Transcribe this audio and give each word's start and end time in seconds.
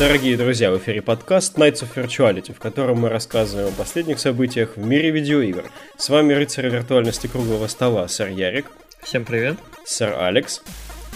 Дорогие 0.00 0.34
друзья, 0.38 0.70
в 0.70 0.78
эфире 0.78 1.02
подкаст 1.02 1.58
Nights 1.58 1.82
of 1.82 1.94
Virtuality, 1.94 2.54
в 2.54 2.58
котором 2.58 3.00
мы 3.00 3.10
рассказываем 3.10 3.68
о 3.68 3.72
последних 3.72 4.18
событиях 4.18 4.76
в 4.76 4.82
мире 4.82 5.10
видеоигр. 5.10 5.70
С 5.98 6.08
вами 6.08 6.32
рыцарь 6.32 6.70
виртуальности 6.70 7.26
круглого 7.26 7.66
стола, 7.66 8.08
сэр 8.08 8.28
Ярик. 8.28 8.64
Всем 9.02 9.26
привет. 9.26 9.58
Сэр 9.84 10.18
Алекс. 10.18 10.62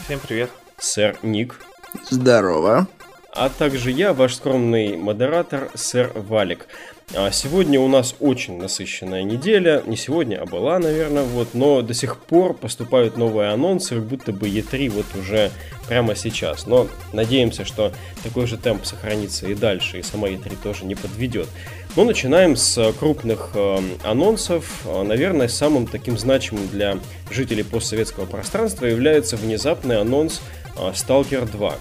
Всем 0.05 0.21
привет. 0.21 0.51
Сэр 0.77 1.17
Ник. 1.23 1.63
Здорово. 2.11 2.87
А 3.33 3.49
также 3.49 3.91
я, 3.91 4.13
ваш 4.13 4.35
скромный 4.35 4.99
модератор, 4.99 5.71
сэр 5.73 6.13
Валик. 6.15 6.67
А 7.13 7.31
сегодня 7.31 7.79
у 7.79 7.87
нас 7.87 8.17
очень 8.19 8.59
насыщенная 8.59 9.23
неделя. 9.23 9.83
Не 9.87 9.97
сегодня, 9.97 10.41
а 10.41 10.47
была, 10.47 10.79
наверное, 10.79 11.23
вот. 11.23 11.49
Но 11.53 11.83
до 11.83 11.95
сих 11.95 12.19
пор 12.19 12.55
поступают 12.55 13.17
новые 13.17 13.51
анонсы, 13.51 13.97
как 13.97 14.05
будто 14.05 14.33
бы 14.33 14.49
E3 14.49 14.91
вот 14.91 15.07
уже 15.15 15.51
прямо 15.87 16.17
сейчас. 16.17 16.67
Но 16.67 16.89
надеемся, 17.13 17.65
что 17.65 17.93
такой 18.23 18.47
же 18.47 18.57
темп 18.57 18.85
сохранится 18.85 19.47
и 19.47 19.55
дальше, 19.55 19.99
и 19.99 20.03
сама 20.03 20.29
E3 20.29 20.57
тоже 20.63 20.85
не 20.87 20.95
подведет. 20.95 21.49
Но 21.95 22.05
начинаем 22.05 22.57
с 22.57 22.93
крупных 22.99 23.51
э, 23.55 23.79
анонсов. 24.03 24.85
Наверное, 24.85 25.47
самым 25.47 25.87
таким 25.87 26.19
значимым 26.19 26.67
для 26.69 26.99
жителей 27.31 27.63
постсоветского 27.63 28.27
пространства 28.27 28.87
является 28.87 29.37
внезапный 29.37 30.01
анонс 30.01 30.41
э, 30.77 30.91
Stalker 30.91 31.49
2. 31.49 31.75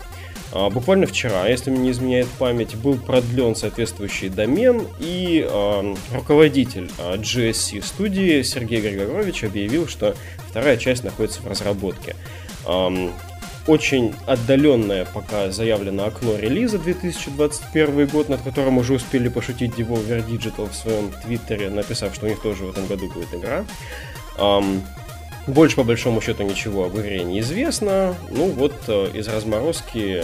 А, 0.55 0.69
буквально 0.69 1.07
вчера, 1.07 1.47
если 1.47 1.71
мне 1.71 1.79
не 1.79 1.91
изменяет 1.91 2.27
память, 2.37 2.75
был 2.75 2.95
продлен 2.95 3.55
соответствующий 3.55 4.29
домен, 4.29 4.87
и 4.99 5.45
э, 5.49 5.95
руководитель 6.13 6.91
э, 6.99 7.15
GSC 7.15 7.83
студии 7.83 8.43
Сергей 8.43 8.79
Григорович 8.79 9.45
объявил, 9.45 9.87
что 9.87 10.15
вторая 10.47 10.77
часть 10.77 11.03
находится 11.03 11.41
в 11.41 11.47
разработке. 11.47 12.15
Э, 12.67 13.09
очень 13.65 14.13
отдаленное 14.27 15.05
пока 15.05 15.49
заявлено 15.49 16.05
окно 16.05 16.37
релиза 16.37 16.77
2021 16.77 18.07
год, 18.07 18.29
над 18.29 18.41
которым 18.41 18.77
уже 18.77 18.93
успели 18.93 19.29
пошутить 19.29 19.71
Devolver 19.71 20.23
Digital 20.27 20.69
в 20.69 20.75
своем 20.75 21.11
твиттере, 21.23 21.71
написав, 21.71 22.13
что 22.13 22.27
у 22.27 22.29
них 22.29 22.41
тоже 22.41 22.65
в 22.65 22.69
этом 22.69 22.85
году 22.85 23.09
будет 23.09 23.33
игра. 23.33 23.65
Um, 24.37 24.81
больше, 25.47 25.75
по 25.75 25.83
большому 25.83 26.21
счету, 26.21 26.43
ничего 26.43 26.85
об 26.85 26.97
игре 26.97 27.23
не 27.23 27.39
известно. 27.41 28.15
Ну 28.29 28.49
вот 28.49 28.73
э, 28.87 29.09
из 29.13 29.27
разморозки 29.27 30.23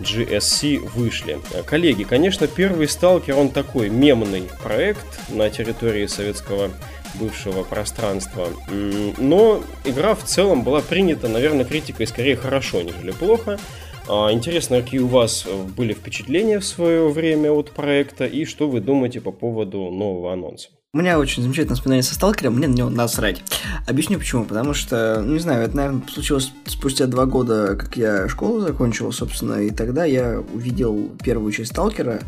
GSC 0.00 0.78
вышли. 0.78 1.38
Коллеги, 1.64 2.04
конечно, 2.04 2.46
первый 2.46 2.88
сталкер, 2.88 3.36
он 3.36 3.48
такой 3.48 3.88
мемный 3.88 4.44
проект 4.62 5.06
на 5.28 5.50
территории 5.50 6.06
советского 6.06 6.70
бывшего 7.14 7.62
пространства. 7.62 8.48
Но 9.18 9.62
игра 9.84 10.14
в 10.14 10.24
целом 10.24 10.64
была 10.64 10.82
принята, 10.82 11.28
наверное, 11.28 11.64
критикой 11.64 12.06
скорее 12.06 12.36
хорошо, 12.36 12.82
нежели 12.82 13.12
плохо. 13.12 13.58
А, 14.08 14.30
интересно, 14.30 14.82
какие 14.82 15.00
у 15.00 15.08
вас 15.08 15.46
были 15.76 15.92
впечатления 15.92 16.60
в 16.60 16.64
свое 16.64 17.08
время 17.08 17.50
от 17.50 17.70
проекта 17.70 18.24
и 18.24 18.44
что 18.44 18.68
вы 18.68 18.80
думаете 18.80 19.20
по 19.20 19.32
поводу 19.32 19.90
нового 19.90 20.32
анонса? 20.32 20.68
У 20.94 20.98
меня 20.98 21.18
очень 21.18 21.42
замечательное 21.42 21.74
воспоминание 21.74 22.02
со 22.02 22.14
сталкером, 22.14 22.54
мне 22.54 22.68
на 22.68 22.74
него 22.74 22.88
насрать. 22.88 23.42
Объясню 23.86 24.18
почему. 24.18 24.44
Потому 24.44 24.72
что, 24.72 25.22
не 25.22 25.38
знаю, 25.38 25.64
это, 25.64 25.76
наверное, 25.76 26.02
случилось 26.08 26.52
спустя 26.64 27.06
два 27.06 27.26
года, 27.26 27.76
как 27.76 27.96
я 27.96 28.28
школу 28.28 28.60
закончил, 28.60 29.12
собственно, 29.12 29.60
и 29.60 29.70
тогда 29.70 30.04
я 30.04 30.40
увидел 30.40 31.10
первую 31.22 31.52
часть 31.52 31.72
сталкера, 31.72 32.22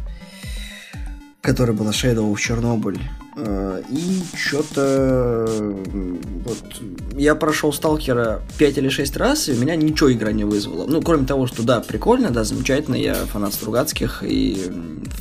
которая 1.41 1.75
была 1.75 1.93
Shadow 1.93 2.31
of 2.31 2.37
Chernobyl. 2.37 3.01
Э, 3.41 3.83
и 3.89 4.23
что-то... 4.35 5.47
Вот, 5.49 6.59
я 7.17 7.35
прошел 7.35 7.73
Сталкера 7.73 8.43
5 8.59 8.79
или 8.79 8.89
6 8.89 9.17
раз, 9.17 9.49
и 9.49 9.53
меня 9.53 9.77
ничего 9.77 10.13
игра 10.13 10.33
не 10.33 10.45
вызвала. 10.45 10.87
Ну, 10.87 11.01
кроме 11.03 11.27
того, 11.27 11.47
что 11.47 11.63
да, 11.63 11.81
прикольно, 11.81 12.31
да, 12.31 12.43
замечательно, 12.43 12.97
я 12.97 13.15
фанат 13.15 13.55
Стругацких, 13.55 14.25
и 14.27 14.71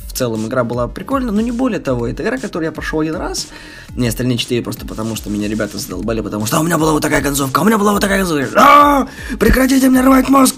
в 0.08 0.14
целом 0.14 0.46
игра 0.46 0.64
была 0.64 0.88
прикольна, 0.88 1.30
но 1.30 1.40
не 1.40 1.52
более 1.52 1.80
того, 1.80 2.08
это 2.08 2.24
игра, 2.24 2.38
которую 2.38 2.66
я 2.66 2.72
прошел 2.72 3.00
один 3.00 3.14
раз, 3.14 3.48
не 3.94 4.08
остальные 4.08 4.38
4 4.38 4.62
просто 4.62 4.84
потому, 4.84 5.14
что 5.14 5.30
меня 5.30 5.46
ребята 5.46 5.78
задолбали, 5.78 6.20
потому 6.20 6.46
что 6.46 6.56
«А 6.56 6.60
у 6.60 6.64
меня 6.64 6.78
была 6.78 6.92
вот 6.92 7.02
такая 7.02 7.22
концовка, 7.22 7.60
а 7.60 7.62
у 7.62 7.66
меня 7.66 7.78
была 7.78 7.92
вот 7.92 8.00
такая 8.00 8.18
концовка, 8.18 8.48
а 8.56 9.08
прекратите 9.38 9.88
мне 9.88 10.00
рвать 10.00 10.28
мозг, 10.28 10.56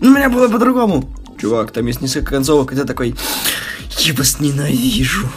у 0.00 0.06
меня 0.06 0.30
было 0.30 0.48
по-другому. 0.48 1.04
Чувак, 1.38 1.72
там 1.72 1.86
есть 1.86 2.00
несколько 2.00 2.30
концовок, 2.30 2.72
и 2.72 2.76
ты 2.76 2.84
такой, 2.84 3.14
я 3.98 4.14
вас 4.14 4.40
ненавижу. 4.40 5.28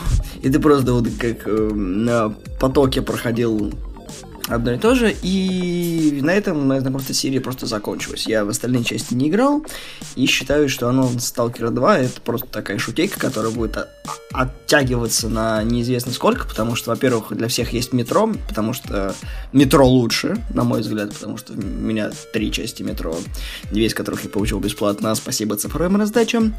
И 0.45 0.49
ты 0.51 0.59
просто 0.59 0.93
вот 0.93 1.07
как 1.19 1.47
э, 1.47 1.69
на 1.73 2.29
потоке 2.59 3.01
проходил 3.01 3.73
одно 4.47 4.73
и 4.73 4.77
то 4.77 4.95
же, 4.95 5.13
и 5.21 6.19
на 6.21 6.31
этом 6.31 6.67
моя 6.67 6.81
знакомство 6.81 7.13
с 7.13 7.17
серией 7.17 7.41
просто 7.41 7.65
закончилось. 7.65 8.27
Я 8.27 8.45
в 8.45 8.49
остальные 8.49 8.83
части 8.83 9.13
не 9.13 9.29
играл, 9.29 9.65
и 10.15 10.25
считаю, 10.27 10.69
что 10.69 10.87
оно 10.87 11.09
Stalker 11.09 11.69
2 11.69 11.97
это 11.99 12.21
просто 12.21 12.47
такая 12.47 12.77
шутейка, 12.77 13.19
которая 13.19 13.51
будет 13.51 13.87
оттягиваться 14.31 15.29
на 15.29 15.63
неизвестно 15.63 16.11
сколько, 16.11 16.47
потому 16.47 16.75
что, 16.75 16.91
во-первых, 16.91 17.35
для 17.35 17.47
всех 17.47 17.73
есть 17.73 17.93
метро, 17.93 18.31
потому 18.47 18.73
что 18.73 19.15
метро 19.51 19.87
лучше, 19.87 20.37
на 20.53 20.63
мой 20.63 20.81
взгляд, 20.81 21.13
потому 21.13 21.37
что 21.37 21.53
у 21.53 21.57
меня 21.57 22.11
три 22.33 22.51
части 22.51 22.83
метро, 22.83 23.17
две 23.71 23.85
из 23.85 23.93
которых 23.93 24.23
я 24.23 24.29
получил 24.29 24.59
бесплатно, 24.59 25.15
спасибо 25.15 25.55
цифровым 25.55 25.97
раздачам. 25.97 26.53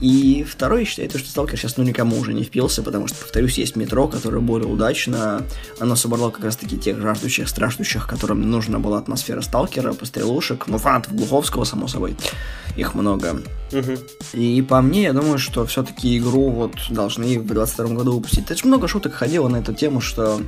И 0.00 0.44
второе, 0.48 0.80
я 0.80 0.86
считаю, 0.86 1.10
что 1.10 1.42
Stalker 1.42 1.56
сейчас 1.56 1.76
ну 1.76 1.84
никому 1.84 2.18
уже 2.18 2.32
не 2.32 2.44
впился, 2.44 2.82
потому 2.82 3.06
что, 3.06 3.16
повторюсь, 3.16 3.58
есть 3.58 3.76
метро, 3.76 4.08
которое 4.08 4.40
более 4.40 4.68
удачно, 4.68 5.42
оно 5.78 5.94
собрало 5.94 6.30
как 6.30 6.44
раз-таки 6.44 6.78
тех 6.78 7.00
жаждущих 7.00 7.27
жаждущих, 7.28 7.48
страждущих, 7.48 8.06
которым 8.06 8.50
нужна 8.50 8.78
была 8.78 8.98
атмосфера 8.98 9.42
сталкера, 9.42 9.92
пострелушек, 9.92 10.66
ну, 10.66 10.78
фанатов 10.78 11.14
Глуховского, 11.14 11.64
само 11.64 11.88
собой, 11.88 12.16
их 12.76 12.94
много. 12.94 13.42
Угу. 13.72 13.92
И 14.32 14.62
по 14.62 14.80
мне, 14.80 15.02
я 15.02 15.12
думаю, 15.12 15.38
что 15.38 15.66
все-таки 15.66 16.18
игру 16.18 16.50
вот 16.50 16.72
должны 16.90 17.38
в 17.38 17.46
22 17.46 17.94
году 17.94 18.12
выпустить. 18.12 18.44
Это 18.50 18.56
же 18.56 18.66
много 18.66 18.88
шуток 18.88 19.12
ходило 19.14 19.48
на 19.48 19.58
эту 19.58 19.74
тему, 19.74 20.00
что 20.00 20.40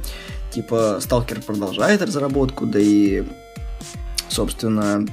типа 0.55 0.99
Сталкер 1.01 1.43
продолжает 1.43 2.03
разработку, 2.03 2.67
да 2.67 2.79
и, 2.81 3.25
собственно, 4.29 5.07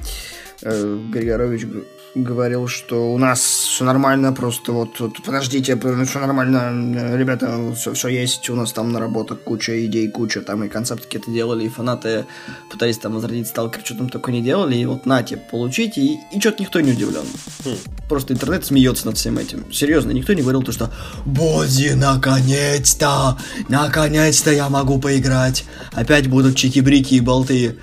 э, 0.62 0.98
Григорович 1.12 1.66
говорил, 2.14 2.68
что 2.68 3.12
у 3.12 3.18
нас 3.18 3.40
все 3.40 3.84
нормально, 3.84 4.32
просто 4.32 4.72
вот, 4.72 4.98
вот 5.00 5.22
подождите, 5.22 5.76
все 5.76 6.18
нормально, 6.18 7.16
ребята, 7.16 7.72
все, 7.74 7.92
все 7.92 8.08
есть, 8.08 8.48
у 8.50 8.54
нас 8.54 8.72
там 8.72 8.92
наработок 8.92 9.42
куча 9.42 9.84
идей, 9.86 10.08
куча 10.08 10.40
там 10.40 10.64
и 10.64 10.68
концепты 10.68 11.04
какие-то 11.04 11.30
делали, 11.30 11.64
и 11.64 11.68
фанаты 11.68 12.26
пытались 12.70 12.98
там 12.98 13.14
возродить 13.14 13.48
сталкер, 13.48 13.82
что 13.84 13.94
там 13.94 14.08
только 14.08 14.32
не 14.32 14.42
делали, 14.42 14.76
и 14.76 14.84
вот 14.86 15.06
нате, 15.06 15.36
получите, 15.36 16.00
и, 16.00 16.18
и 16.32 16.40
что-то 16.40 16.62
никто 16.62 16.80
не 16.80 16.92
удивлен. 16.92 17.26
Хм. 17.64 17.76
Просто 18.08 18.34
интернет 18.34 18.64
смеется 18.64 19.06
над 19.06 19.16
всем 19.16 19.38
этим. 19.38 19.70
Серьезно, 19.72 20.10
никто 20.10 20.32
не 20.32 20.42
говорил 20.42 20.62
то, 20.62 20.72
что 20.72 20.90
«Бози, 21.24 21.92
наконец-то! 21.94 23.38
Наконец-то 23.68 24.50
я 24.50 24.68
могу 24.68 24.98
поиграть! 24.98 25.64
Опять 25.92 26.28
будут 26.28 26.56
чики-брики 26.56 27.14
и 27.14 27.20
болты!» 27.20 27.78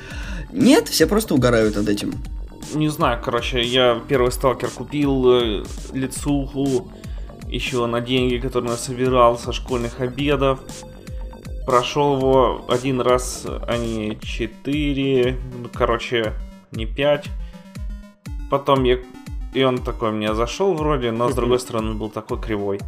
Нет, 0.52 0.88
все 0.88 1.06
просто 1.06 1.34
угорают 1.34 1.76
над 1.76 1.90
этим 1.90 2.14
не 2.76 2.90
знаю, 2.90 3.22
короче, 3.24 3.62
я 3.62 4.02
первый 4.08 4.32
сталкер 4.32 4.70
купил 4.70 5.32
э, 5.32 5.64
лицуху 5.94 6.92
еще 7.48 7.86
на 7.86 8.02
деньги, 8.02 8.38
которые 8.38 8.72
я 8.72 8.78
собирал 8.78 9.38
со 9.38 9.52
школьных 9.52 10.02
обедов. 10.02 10.60
Прошел 11.66 12.18
его 12.18 12.66
один 12.68 13.02
раз, 13.02 13.46
а 13.46 13.78
не 13.78 14.20
четыре, 14.20 15.38
ну, 15.58 15.70
короче, 15.74 16.34
не 16.72 16.86
пять. 16.86 17.30
Потом 18.50 18.84
я... 18.84 19.00
И 19.54 19.64
он 19.64 19.78
такой 19.78 20.12
мне 20.12 20.36
зашел 20.36 20.74
вроде, 20.74 21.12
но 21.12 21.30
с 21.30 21.36
другой 21.36 21.60
стороны 21.60 21.94
был 21.94 22.10
такой 22.10 22.40
кривой. 22.40 22.80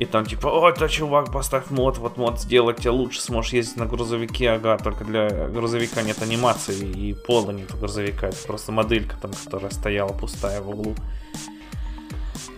И 0.00 0.06
там 0.06 0.24
типа, 0.24 0.46
о, 0.48 0.70
это 0.70 0.88
чувак, 0.88 1.30
поставь 1.30 1.68
мод, 1.68 1.98
вот 1.98 2.16
мод 2.16 2.40
сделать 2.40 2.78
тебе 2.78 2.88
лучше, 2.88 3.20
сможешь 3.20 3.52
ездить 3.52 3.76
на 3.76 3.84
грузовике, 3.84 4.52
ага, 4.52 4.78
только 4.78 5.04
для 5.04 5.28
грузовика 5.28 6.00
нет 6.00 6.22
анимации 6.22 6.88
и 6.88 7.12
пола 7.12 7.50
нет 7.50 7.78
грузовика, 7.78 8.28
это 8.28 8.38
просто 8.46 8.72
моделька 8.72 9.16
там, 9.20 9.32
которая 9.32 9.70
стояла 9.70 10.14
пустая 10.14 10.62
в 10.62 10.70
углу. 10.70 10.94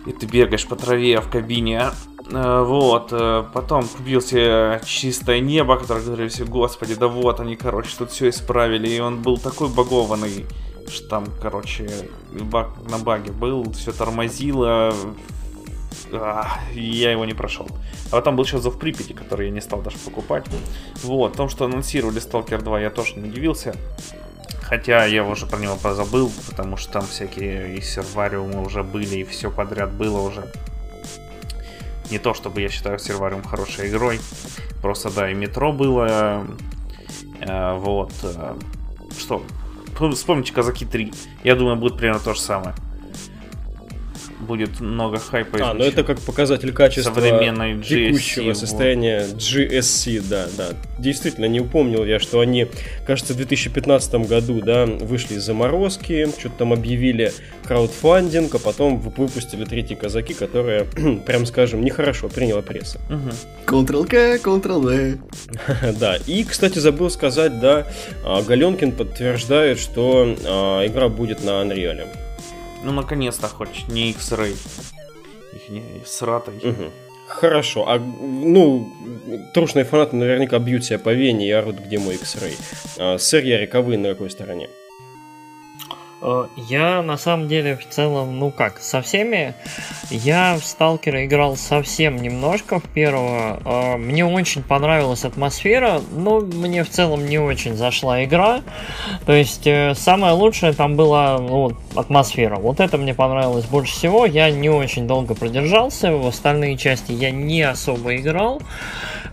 И 0.05 0.13
ты 0.13 0.25
бегаешь 0.25 0.65
по 0.65 0.77
траве 0.77 1.19
в 1.19 1.29
кабине, 1.29 1.91
а, 2.31 2.63
вот, 2.63 3.09
э, 3.11 3.43
потом 3.53 3.89
купил 3.89 4.21
себе 4.21 4.79
чистое 4.85 5.41
небо, 5.41 5.77
которое 5.77 6.01
говорили 6.01 6.29
все, 6.29 6.45
господи, 6.45 6.95
да 6.95 7.09
вот 7.09 7.41
они, 7.41 7.57
короче, 7.57 7.93
тут 7.97 8.11
все 8.11 8.29
исправили, 8.29 8.87
и 8.87 9.01
он 9.01 9.21
был 9.21 9.37
такой 9.37 9.67
багованный, 9.67 10.45
что 10.87 11.09
там, 11.09 11.25
короче, 11.41 11.89
баг 12.31 12.69
на 12.89 12.99
баге 12.99 13.33
был, 13.33 13.69
все 13.73 13.91
тормозило, 13.91 14.95
я 16.73 17.11
его 17.11 17.25
не 17.25 17.33
прошел. 17.33 17.67
А 18.07 18.11
потом 18.11 18.35
был 18.35 18.43
еще 18.43 18.59
Зов 18.59 18.79
Припяти, 18.79 19.13
который 19.13 19.47
я 19.47 19.51
не 19.51 19.61
стал 19.61 19.81
даже 19.81 19.97
покупать. 19.97 20.45
Вот, 21.03 21.33
о 21.33 21.37
том, 21.37 21.49
что 21.49 21.65
анонсировали 21.65 22.21
Stalker 22.21 22.61
2, 22.61 22.81
я 22.81 22.89
тоже 22.89 23.15
не 23.15 23.29
удивился. 23.29 23.75
Хотя 24.61 25.05
я 25.05 25.23
уже 25.23 25.45
про 25.45 25.59
него 25.59 25.75
позабыл, 25.75 26.31
потому 26.49 26.77
что 26.77 26.93
там 26.93 27.03
всякие 27.05 27.77
и 27.77 27.81
сервариумы 27.81 28.65
уже 28.65 28.83
были, 28.83 29.17
и 29.17 29.23
все 29.23 29.51
подряд 29.51 29.91
было 29.93 30.21
уже. 30.21 30.51
Не 32.09 32.19
то, 32.19 32.33
чтобы 32.33 32.61
я 32.61 32.69
считаю 32.69 32.99
сервариум 32.99 33.43
хорошей 33.43 33.89
игрой. 33.89 34.19
Просто, 34.81 35.09
да, 35.09 35.29
и 35.29 35.33
метро 35.33 35.71
было. 35.71 36.45
Э, 37.39 37.77
вот. 37.77 38.11
Э, 38.23 38.55
что? 39.17 39.43
Вспомните 40.13 40.53
Казаки 40.53 40.85
3. 40.85 41.13
Я 41.43 41.55
думаю, 41.55 41.77
будет 41.77 41.97
примерно 41.97 42.19
то 42.19 42.33
же 42.33 42.39
самое 42.39 42.75
будет 44.43 44.79
много 44.79 45.17
хайпа. 45.19 45.57
А, 45.61 45.73
ну 45.73 45.83
это 45.83 46.03
как 46.03 46.19
показатель 46.21 46.71
качества 46.73 47.13
современной 47.13 47.81
текущего 47.81 48.51
GSC, 48.51 48.55
состояния 48.55 49.25
GSC, 49.25 50.23
да, 50.29 50.47
да. 50.57 50.69
Действительно, 50.99 51.45
не 51.45 51.59
упомнил 51.59 52.05
я, 52.05 52.19
что 52.19 52.39
они, 52.39 52.67
кажется, 53.05 53.33
в 53.33 53.37
2015 53.37 54.13
году, 54.27 54.61
да, 54.61 54.85
вышли 54.85 55.35
из 55.35 55.43
заморозки, 55.43 56.27
что-то 56.39 56.59
там 56.59 56.73
объявили 56.73 57.31
краудфандинг, 57.65 58.55
а 58.55 58.59
потом 58.59 58.99
выпустили 58.99 59.65
третьи 59.65 59.95
казаки, 59.95 60.33
которые, 60.33 60.85
прям 61.25 61.45
скажем, 61.45 61.83
нехорошо 61.83 62.29
приняла 62.29 62.61
пресса. 62.61 62.99
Ctrl-K, 63.65 64.37
Ctrl-V. 64.43 65.17
Да, 65.99 66.17
и, 66.27 66.43
кстати, 66.43 66.79
забыл 66.79 67.09
сказать, 67.09 67.59
да, 67.59 67.87
а, 68.23 68.41
Галенкин 68.41 68.91
подтверждает, 68.91 69.79
что 69.79 70.35
а, 70.45 70.85
игра 70.85 71.09
будет 71.09 71.43
на 71.43 71.61
Unreal. 71.61 72.07
Ну, 72.83 72.91
наконец-то 72.91 73.47
хоть 73.47 73.87
не 73.87 74.11
X-Ray. 74.11 74.55
Их 75.53 75.69
не 75.69 75.83
с 76.05 76.21
ратой. 76.21 76.55
Мгм. 76.63 76.91
Хорошо, 77.27 77.87
а 77.89 77.97
ну, 77.99 78.91
трушные 79.53 79.85
фанаты 79.85 80.15
наверняка 80.15 80.59
бьют 80.59 80.83
себя 80.83 80.99
по 80.99 81.13
вене 81.13 81.47
и 81.47 81.51
орут, 81.51 81.79
где 81.79 81.97
мой 81.97 82.15
X-Ray. 82.15 82.55
А, 82.99 83.17
сэр 83.17 83.43
Ярик, 83.43 83.73
а 83.75 83.81
вы 83.81 83.97
на 83.97 84.09
какой 84.09 84.29
стороне? 84.29 84.69
Э, 86.21 86.47
Я 86.57 87.01
на 87.01 87.17
самом 87.17 87.47
деле 87.47 87.75
в 87.77 87.87
целом, 87.89 88.37
ну 88.39 88.51
как, 88.51 88.79
со 88.79 89.01
всеми. 89.01 89.55
Я 90.09 90.57
в 90.59 90.65
Сталкера 90.65 91.25
играл 91.25 91.55
совсем 91.55 92.17
немножко 92.17 92.79
в 92.79 92.83
первого. 92.83 93.59
Э, 93.63 93.97
Мне 93.97 94.25
очень 94.25 94.61
понравилась 94.61 95.23
атмосфера, 95.23 96.01
но 96.11 96.41
мне 96.41 96.83
в 96.83 96.89
целом 96.89 97.25
не 97.25 97.39
очень 97.39 97.75
зашла 97.75 98.23
игра. 98.23 98.61
То 99.25 99.33
есть 99.33 99.65
э, 99.65 99.93
самое 99.95 100.33
лучшее 100.33 100.73
там 100.73 100.95
была 100.95 101.39
ну, 101.39 101.71
атмосфера. 101.95 102.57
Вот 102.57 102.79
это 102.79 102.97
мне 102.97 103.13
понравилось 103.13 103.65
больше 103.65 103.93
всего. 103.93 104.25
Я 104.25 104.51
не 104.51 104.69
очень 104.69 105.07
долго 105.07 105.35
продержался, 105.35 106.11
в 106.11 106.27
остальные 106.27 106.77
части 106.77 107.11
я 107.11 107.31
не 107.31 107.61
особо 107.61 108.15
играл. 108.15 108.61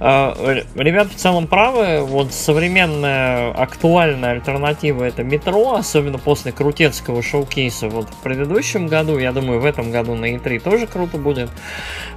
Р- 0.00 0.66
Ребят 0.74 1.08
в 1.12 1.14
целом 1.16 1.46
правы, 1.46 2.00
вот 2.00 2.32
современная 2.32 3.50
актуальная 3.52 4.30
альтернатива 4.32 5.04
это 5.04 5.22
метро, 5.22 5.74
особенно 5.74 6.18
после 6.18 6.52
крутецкого 6.52 7.22
шоу-кейса 7.22 7.88
вот 7.88 8.08
в 8.08 8.16
предыдущем 8.22 8.86
году, 8.86 9.18
я 9.18 9.32
думаю 9.32 9.60
в 9.60 9.64
этом 9.64 9.90
году 9.90 10.14
на 10.14 10.32
E3 10.34 10.58
тоже 10.60 10.86
круто 10.86 11.18
будет, 11.18 11.50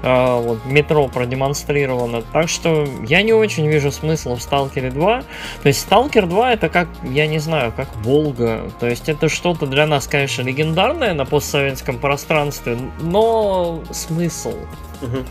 Э, 0.01 0.39
вот 0.41 0.65
метро 0.65 1.07
продемонстрировано, 1.07 2.21
так 2.33 2.49
что 2.49 2.85
я 3.07 3.21
не 3.21 3.31
очень 3.33 3.67
вижу 3.67 3.91
смысла 3.91 4.35
в 4.35 4.41
Сталкере 4.41 4.89
2, 4.91 5.21
то 5.61 5.67
есть 5.67 5.79
Сталкер 5.81 6.25
2 6.27 6.53
это 6.53 6.67
как, 6.69 6.87
я 7.03 7.25
не 7.27 7.39
знаю, 7.39 7.71
как 7.75 7.87
Волга, 7.97 8.61
то 8.79 8.87
есть 8.87 9.07
это 9.07 9.29
что-то 9.29 9.65
для 9.65 9.85
нас, 9.87 10.07
конечно, 10.07 10.41
легендарное 10.41 11.13
на 11.13 11.25
постсоветском 11.25 11.99
пространстве, 11.99 12.77
но 13.01 13.81
смысл? 13.91 14.53
Мгм. 15.01 15.25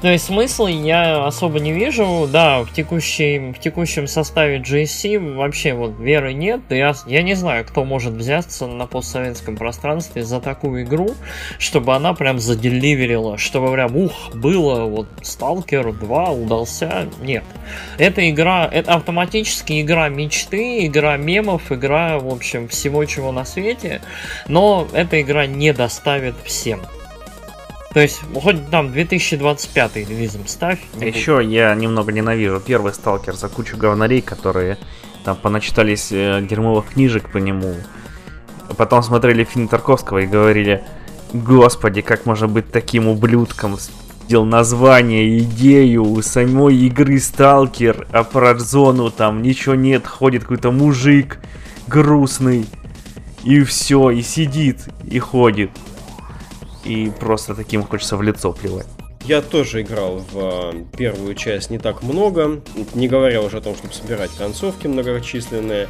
То 0.00 0.06
есть 0.06 0.26
смысла 0.26 0.68
я 0.68 1.26
особо 1.26 1.58
не 1.58 1.72
вижу. 1.72 2.28
Да, 2.30 2.62
в, 2.62 2.72
текущей, 2.72 3.52
в 3.52 3.58
текущем 3.58 4.06
составе 4.06 4.58
GSC 4.58 5.34
вообще 5.34 5.74
вот 5.74 5.98
веры 5.98 6.34
нет. 6.34 6.60
Я, 6.70 6.94
я 7.06 7.22
не 7.22 7.34
знаю, 7.34 7.64
кто 7.64 7.84
может 7.84 8.12
взяться 8.12 8.68
на 8.68 8.86
постсоветском 8.86 9.56
пространстве 9.56 10.22
за 10.22 10.40
такую 10.40 10.84
игру, 10.84 11.14
чтобы 11.58 11.96
она 11.96 12.14
прям 12.14 12.38
заделиверила, 12.38 13.38
чтобы 13.38 13.72
прям, 13.72 13.96
ух, 13.96 14.34
было, 14.34 14.84
вот 14.84 15.08
Сталкер 15.22 15.92
2 15.92 16.30
удался. 16.30 17.08
Нет. 17.20 17.44
Эта 17.98 18.30
игра, 18.30 18.68
это 18.70 18.94
автоматически 18.94 19.80
игра 19.80 20.08
мечты, 20.08 20.86
игра 20.86 21.16
мемов, 21.16 21.72
игра, 21.72 22.20
в 22.20 22.28
общем, 22.28 22.68
всего 22.68 23.04
чего 23.04 23.32
на 23.32 23.44
свете. 23.44 24.00
Но 24.46 24.86
эта 24.92 25.20
игра 25.20 25.46
не 25.46 25.72
доставит 25.72 26.36
всем. 26.44 26.80
То 27.92 28.00
есть, 28.00 28.20
хоть 28.34 28.68
там 28.70 28.92
2025 28.92 29.96
релизом 29.96 30.46
ставь. 30.46 30.78
будет. 30.94 31.14
Еще 31.14 31.42
я 31.42 31.74
немного 31.74 32.12
ненавижу 32.12 32.60
первый 32.60 32.92
сталкер 32.92 33.34
за 33.34 33.48
кучу 33.48 33.76
говнарей, 33.76 34.20
которые 34.20 34.78
там 35.24 35.36
поначитались 35.36 36.08
э, 36.10 36.40
дерьмовых 36.48 36.90
книжек 36.90 37.30
по 37.30 37.38
нему. 37.38 37.74
А 38.68 38.74
Потом 38.74 39.02
смотрели 39.02 39.44
фильм 39.44 39.68
Тарковского 39.68 40.18
и 40.18 40.26
говорили, 40.26 40.84
господи, 41.32 42.02
как 42.02 42.26
можно 42.26 42.46
быть 42.46 42.70
таким 42.70 43.08
ублюдком, 43.08 43.78
сделал 44.26 44.44
название, 44.44 45.38
идею 45.38 46.04
у 46.04 46.20
самой 46.20 46.76
игры 46.76 47.18
Сталкер, 47.18 48.06
а 48.12 48.24
про 48.24 48.58
зону 48.58 49.10
там 49.10 49.42
ничего 49.42 49.74
нет, 49.74 50.06
ходит 50.06 50.42
какой-то 50.42 50.70
мужик 50.70 51.38
грустный, 51.86 52.66
и 53.42 53.62
все, 53.62 54.10
и 54.10 54.22
сидит, 54.22 54.88
и 55.04 55.18
ходит. 55.18 55.70
И 56.88 57.12
просто 57.20 57.54
таким 57.54 57.84
хочется 57.84 58.16
в 58.16 58.22
лицо 58.22 58.52
плевать. 58.52 58.86
Я 59.24 59.42
тоже 59.42 59.82
играл 59.82 60.24
в 60.32 60.36
а, 60.36 60.86
первую 60.96 61.34
часть 61.34 61.68
не 61.68 61.78
так 61.78 62.02
много, 62.02 62.62
не 62.94 63.08
говоря 63.08 63.42
уже 63.42 63.58
о 63.58 63.60
том, 63.60 63.76
чтобы 63.76 63.92
собирать 63.92 64.30
концовки 64.38 64.86
многочисленные. 64.86 65.86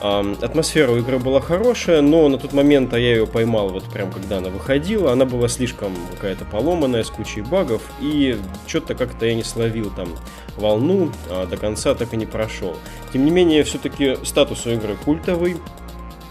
Ам, 0.00 0.36
Атмосфера 0.40 0.92
у 0.92 0.98
игры 0.98 1.18
была 1.18 1.40
хорошая, 1.40 2.00
но 2.00 2.28
на 2.28 2.38
тот 2.38 2.52
момент 2.52 2.94
а 2.94 2.98
я 3.00 3.16
ее 3.16 3.26
поймал 3.26 3.70
вот 3.70 3.90
прям 3.92 4.12
когда 4.12 4.38
она 4.38 4.50
выходила. 4.50 5.10
Она 5.10 5.24
была 5.24 5.48
слишком 5.48 5.92
какая-то 6.12 6.44
поломанная, 6.44 7.02
с 7.02 7.10
кучей 7.10 7.40
багов, 7.40 7.82
и 8.00 8.38
что-то 8.68 8.94
как-то 8.94 9.26
я 9.26 9.34
не 9.34 9.42
словил 9.42 9.90
там 9.90 10.10
волну, 10.56 11.10
а 11.28 11.46
до 11.46 11.56
конца 11.56 11.92
так 11.96 12.14
и 12.14 12.16
не 12.16 12.26
прошел. 12.26 12.76
Тем 13.12 13.24
не 13.24 13.32
менее, 13.32 13.64
все-таки 13.64 14.16
статус 14.22 14.64
у 14.64 14.70
игры 14.70 14.94
культовый, 15.04 15.56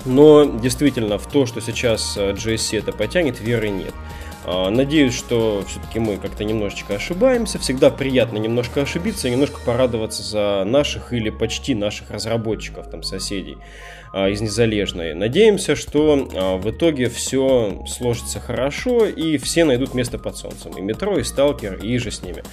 но 0.05 0.45
действительно 0.45 1.17
в 1.17 1.27
то, 1.27 1.45
что 1.45 1.61
сейчас 1.61 2.15
а, 2.17 2.33
GSC 2.33 2.79
это 2.79 2.91
потянет, 2.91 3.39
веры 3.39 3.69
нет. 3.69 3.93
А, 4.45 4.69
Надеюсь, 4.69 5.15
что 5.15 5.63
все-таки 5.67 5.99
мы 5.99 6.17
как-то 6.17 6.43
немножечко 6.43 6.95
ошибаемся. 6.95 7.59
Всегда 7.59 7.89
приятно 7.89 8.37
немножко 8.37 8.81
ошибиться 8.81 9.27
и 9.27 9.31
немножко 9.31 9.59
порадоваться 9.65 10.23
за 10.23 10.63
наших 10.65 11.13
или 11.13 11.29
почти 11.29 11.75
наших 11.75 12.11
разработчиков, 12.11 12.89
там, 12.89 13.03
соседей 13.03 13.57
из 14.15 14.39
Незалежной. 14.39 15.13
Надеемся, 15.13 15.75
что 15.75 16.29
а, 16.33 16.57
в 16.57 16.71
итоге 16.71 17.09
все 17.09 17.83
сложится 17.85 18.39
хорошо 18.39 19.05
и 19.05 19.37
все 19.37 19.65
найдут 19.65 19.93
место 19.93 20.17
под 20.17 20.37
солнцем. 20.37 20.71
И 20.77 20.81
Метро, 20.81 21.17
и 21.17 21.23
Сталкер, 21.23 21.75
и 21.75 21.97
же 21.97 22.11
с 22.11 22.23
ними. 22.23 22.43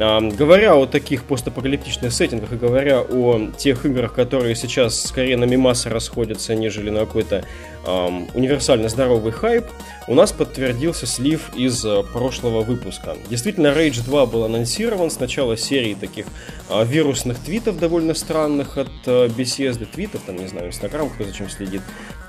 А, 0.00 0.20
Говоря 0.20 0.74
о 0.74 0.86
таких 0.86 1.22
постапокалиптичных 1.22 2.12
сеттингах 2.12 2.52
и 2.52 2.56
говоря 2.56 3.00
о 3.00 3.50
тех 3.56 3.86
играх, 3.86 4.12
которые 4.12 4.56
сейчас 4.56 5.00
скорее 5.00 5.36
на 5.36 5.44
мимасы 5.44 5.88
расходятся, 5.88 6.56
нежели 6.56 6.90
на 6.90 7.00
какой-то 7.00 7.44
ам, 7.86 8.26
универсально 8.34 8.88
здоровый 8.88 9.32
хайп, 9.32 9.64
у 10.06 10.14
нас 10.14 10.32
подтвердился 10.32 11.06
слив 11.06 11.50
из 11.56 11.84
э, 11.84 12.02
прошлого 12.12 12.62
выпуска. 12.62 13.16
Действительно, 13.30 13.68
Rage 13.68 14.04
2 14.04 14.26
был 14.26 14.44
анонсирован 14.44 15.10
с 15.10 15.18
начала 15.18 15.56
серии 15.56 15.94
таких 15.94 16.26
а, 16.68 16.84
вирусных 16.84 17.38
твитов 17.38 17.78
довольно 17.78 18.14
странных 18.14 18.76
от 18.76 18.88
э, 19.06 19.28
Bethesda, 19.28 19.86
твитов, 19.86 20.22
там, 20.26 20.36
не 20.36 20.46
знаю, 20.46 20.68
Инстаграм, 20.68 21.03
кто 21.10 21.24
зачем 21.24 21.48
следит. 21.48 21.82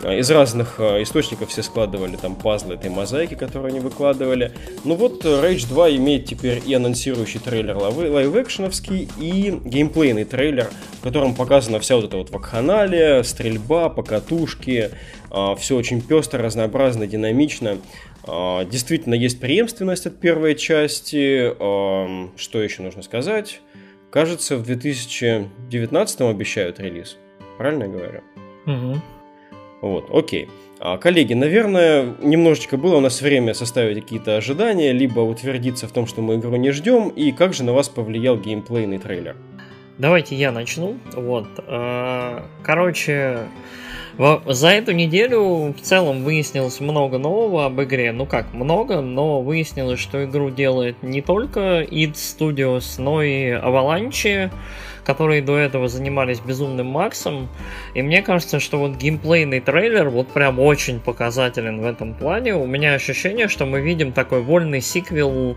А, 0.04 0.14
Из 0.14 0.30
разных 0.30 0.76
э, 0.80 1.02
источников 1.04 1.50
все 1.50 1.64
складывали 1.64 2.16
там 2.16 2.36
пазлы 2.36 2.76
этой 2.76 2.90
мозаики, 2.90 3.36
которые 3.36 3.70
они 3.72 3.80
выкладывали. 3.80 4.52
Ну 4.84 4.96
вот, 4.96 5.24
э, 5.26 5.28
Rage 5.28 5.68
2 5.68 5.96
имеет 5.98 6.26
теперь 6.26 6.62
и 6.66 6.74
анонсирующий 6.74 7.40
трейлер 7.40 7.78
live- 7.78 8.12
live-action 8.12 8.71
овский, 8.71 9.10
и 9.20 9.60
геймплейный 9.64 10.26
трейлер, 10.26 10.70
в 11.00 11.04
котором 11.04 11.34
показана 11.36 11.80
вся 11.80 11.96
вот 11.96 12.06
эта 12.06 12.18
вот 12.18 12.30
вакханалия, 12.30 13.24
стрельба, 13.24 13.90
покатушки, 13.90 14.92
все 15.58 15.76
очень 15.76 16.02
пестро, 16.02 16.42
разнообразно, 16.42 17.08
динамично. 17.08 17.78
Действительно, 18.26 19.14
есть 19.16 19.40
преемственность 19.40 20.06
от 20.06 20.20
первой 20.20 20.56
части. 20.56 21.54
Что 22.38 22.62
еще 22.62 22.82
нужно 22.84 23.04
сказать? 23.04 23.62
Кажется, 24.12 24.56
в 24.56 24.64
2019 24.64 26.22
обещают 26.22 26.80
релиз. 26.80 27.18
Правильно 27.58 27.84
я 27.84 27.90
говорю? 27.90 28.22
Мгм. 28.66 29.02
Вот, 29.82 30.10
окей. 30.12 30.50
А, 30.80 30.98
Коллеги, 30.98 31.34
наверное, 31.34 32.16
немножечко 32.22 32.78
было 32.78 32.98
у 32.98 33.00
нас 33.02 33.22
время 33.22 33.54
составить 33.54 34.02
какие-то 34.02 34.38
ожидания, 34.38 34.92
либо 34.92 35.20
утвердиться 35.22 35.88
в 35.88 35.92
том, 35.92 36.06
что 36.08 36.22
мы 36.22 36.36
игру 36.36 36.56
не 36.56 36.72
ждем, 36.72 37.10
и 37.10 37.32
как 37.32 37.54
же 37.54 37.64
на 37.64 37.74
вас 37.74 37.88
повлиял 37.90 38.38
геймплейный 38.38 38.98
трейлер? 38.98 39.36
Давайте 39.98 40.36
я 40.36 40.52
начну. 40.52 40.98
Вот. 41.14 41.48
э, 41.66 42.42
Короче, 42.64 43.40
за 44.46 44.70
эту 44.70 44.92
неделю 44.92 45.74
в 45.74 45.82
целом 45.82 46.24
выяснилось 46.24 46.80
много 46.80 47.18
нового 47.18 47.66
об 47.66 47.82
игре. 47.82 48.12
Ну 48.12 48.26
как, 48.26 48.54
много, 48.54 49.02
но 49.02 49.42
выяснилось, 49.42 50.00
что 50.00 50.24
игру 50.26 50.50
делает 50.50 51.02
не 51.02 51.22
только 51.22 51.84
id 51.84 52.14
Studios, 52.14 53.02
но 53.02 53.22
и 53.22 53.52
Avalanche, 53.52 54.52
которые 55.06 55.42
до 55.42 55.58
этого 55.58 55.88
занимались 55.88 56.40
Безумным 56.40 56.88
Максом. 56.88 57.48
И 57.94 58.02
мне 58.02 58.22
кажется, 58.22 58.60
что 58.60 58.78
вот 58.78 58.98
геймплейный 58.98 59.60
трейлер 59.60 60.10
вот 60.10 60.28
прям 60.30 60.60
очень 60.60 61.00
показателен 61.00 61.82
в 61.82 61.86
этом 61.86 62.14
плане. 62.14 62.56
У 62.56 62.66
меня 62.66 62.94
ощущение, 62.94 63.48
что 63.48 63.66
мы 63.66 63.82
видим 63.82 64.12
такой 64.12 64.42
вольный 64.42 64.82
сиквел 64.82 65.56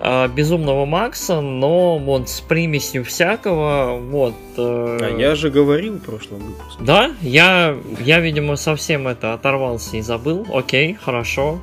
э, 0.00 0.28
Безумного 0.28 0.86
Макса, 0.86 1.40
но 1.40 1.98
вот 1.98 2.28
с 2.28 2.40
примесью 2.40 3.04
всякого, 3.04 3.98
вот. 3.98 4.34
э, 4.56 4.98
А 5.02 5.18
я 5.18 5.34
же 5.34 5.50
говорил 5.50 5.94
в 5.94 6.00
прошлом 6.00 6.38
выпуске. 6.38 6.82
Да, 6.82 7.10
я, 7.20 7.76
я, 8.00 8.20
видимо, 8.20 8.56
совсем 8.56 9.08
это 9.08 9.34
оторвался 9.34 9.96
и 9.96 10.00
забыл. 10.00 10.46
Окей, 10.52 10.94
хорошо. 10.94 11.58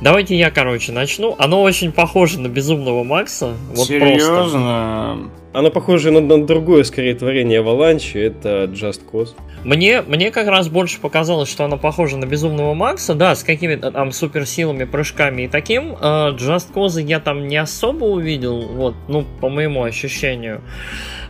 Давайте 0.00 0.36
я, 0.36 0.50
короче, 0.50 0.92
начну. 0.92 1.34
Оно 1.38 1.62
очень 1.62 1.90
похоже 1.90 2.38
на 2.40 2.48
Безумного 2.48 3.02
Макса. 3.02 3.54
Вот 3.74 3.86
Серьезно? 3.86 4.36
Просто. 4.36 5.30
Оно 5.56 5.70
похоже 5.70 6.10
на, 6.10 6.20
на 6.20 6.44
другое, 6.44 6.84
скорее, 6.84 7.14
творение 7.14 7.60
Avalanche. 7.60 8.18
Это 8.18 8.64
Just 8.64 9.00
Cause. 9.10 9.30
Мне, 9.64 10.02
мне 10.02 10.30
как 10.30 10.48
раз 10.48 10.68
больше 10.68 11.00
показалось, 11.00 11.48
что 11.48 11.64
оно 11.64 11.78
похоже 11.78 12.18
на 12.18 12.26
Безумного 12.26 12.74
Макса, 12.74 13.14
да, 13.14 13.34
с 13.34 13.42
какими-то 13.42 13.90
там 13.90 14.12
суперсилами, 14.12 14.84
прыжками 14.84 15.44
и 15.44 15.48
таким. 15.48 15.92
Э, 15.92 16.36
Just 16.36 16.74
Cause 16.74 17.00
я 17.00 17.20
там 17.20 17.48
не 17.48 17.56
особо 17.56 18.04
увидел, 18.04 18.66
вот, 18.66 18.96
ну, 19.08 19.24
по 19.40 19.48
моему 19.48 19.82
ощущению. 19.82 20.60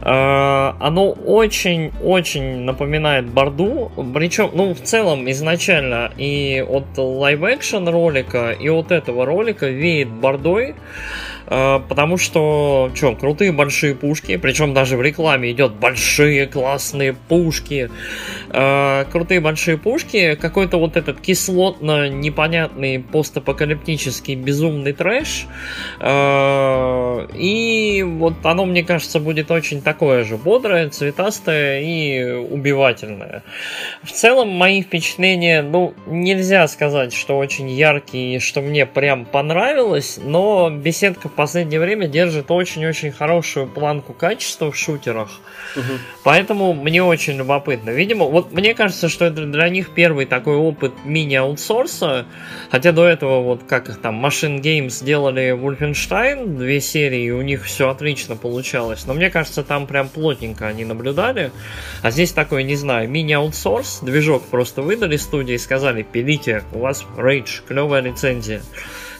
Э, 0.01 0.75
оно 0.81 1.13
очень-очень 1.13 2.65
напоминает 2.65 3.27
Борду, 3.31 3.93
причем, 4.13 4.51
ну, 4.55 4.75
в 4.75 4.81
целом, 4.81 5.31
изначально 5.31 6.11
и 6.17 6.65
от 6.69 6.99
live-action 6.99 7.89
ролика, 7.89 8.51
и 8.51 8.69
от 8.69 8.91
этого 8.91 9.25
ролика 9.25 9.69
веет 9.69 10.09
Бордой. 10.09 10.71
А, 10.71 10.75
потому 11.47 12.17
что, 12.17 12.91
что, 12.95 13.15
крутые 13.15 13.53
большие 13.53 13.95
пушки, 13.95 14.37
причем 14.37 14.75
даже 14.75 14.97
в 14.97 15.03
рекламе 15.03 15.53
идет 15.53 15.73
большие 15.73 16.47
классные 16.47 17.15
пушки, 17.15 17.91
э, 18.51 19.05
крутые 19.11 19.41
большие 19.41 19.79
пушки, 19.79 20.35
какой-то 20.35 20.79
вот 20.79 20.97
этот 20.97 21.21
кислотно 21.21 22.09
непонятный 22.09 22.99
постапокалиптический 22.99 24.35
безумный 24.35 24.93
трэш, 24.93 25.47
э, 26.01 27.27
и 27.35 28.03
вот 28.03 28.35
оно, 28.45 28.67
мне 28.67 28.83
кажется, 28.83 29.21
будет 29.21 29.51
очень 29.51 29.83
такое 29.83 30.25
же 30.25 30.37
бодрое, 30.37 30.89
цветастое 30.89 31.81
и 31.81 32.33
убивательное. 32.33 33.43
В 34.03 34.11
целом, 34.11 34.49
мои 34.49 34.83
впечатления, 34.83 35.63
ну, 35.63 35.95
нельзя 36.07 36.67
сказать, 36.69 37.13
что 37.13 37.39
очень 37.39 37.71
яркие, 37.71 38.41
что 38.41 38.61
мне 38.61 38.87
прям 38.87 39.25
понравилось, 39.25 40.19
но 40.23 40.71
беседка 40.71 41.29
последнее 41.37 41.79
время 41.79 42.09
держит 42.09 42.51
очень-очень 42.51 43.13
хорошую 43.13 43.69
планку 43.69 44.13
качества 44.13 44.73
в 44.73 44.77
шутерах. 44.77 45.29
Угу. 45.77 45.85
Поэтому 46.25 46.73
мне 46.73 47.03
очень 47.03 47.37
любопытно. 47.37 47.91
Видимо, 47.91 48.25
вот 48.25 48.53
мне 48.53 48.75
кажется, 48.75 49.09
что 49.09 49.27
это 49.27 49.45
для 49.45 49.69
них 49.69 49.91
первый 49.95 50.27
такой 50.27 50.57
опыт 50.57 50.93
мини-аутсорса. 51.05 52.27
Хотя 52.71 52.93
до 52.93 53.07
этого, 53.07 53.43
вот 53.43 53.63
как 53.69 53.89
их 53.89 54.01
там, 54.01 54.25
Machine 54.25 54.61
Games 54.61 55.05
делали 55.05 55.55
Wolfenstein, 55.55 56.57
две 56.57 56.81
серии, 56.81 57.25
и 57.25 57.31
у 57.31 57.43
них 57.43 57.65
все 57.65 57.91
отлично 57.91 58.37
получалось. 58.37 59.07
Но 59.07 59.15
мне 59.15 59.31
кажется, 59.31 59.63
там 59.63 59.87
прям 59.87 60.09
плотненько 60.09 60.67
они 60.67 60.85
наблюдали. 60.85 61.53
А 62.03 62.11
здесь 62.11 62.33
такой, 62.33 62.65
не 62.65 62.77
знаю, 62.77 63.09
мини-аутсорс. 63.09 64.01
Движок 64.03 64.45
просто 64.47 64.83
выдали 64.83 65.17
студии 65.17 65.55
и 65.55 65.59
сказали, 65.59 66.03
пилите, 66.03 66.65
у 66.73 66.79
вас 66.79 67.05
Rage, 67.17 67.63
клевая 67.69 68.01
лицензия. 68.03 68.63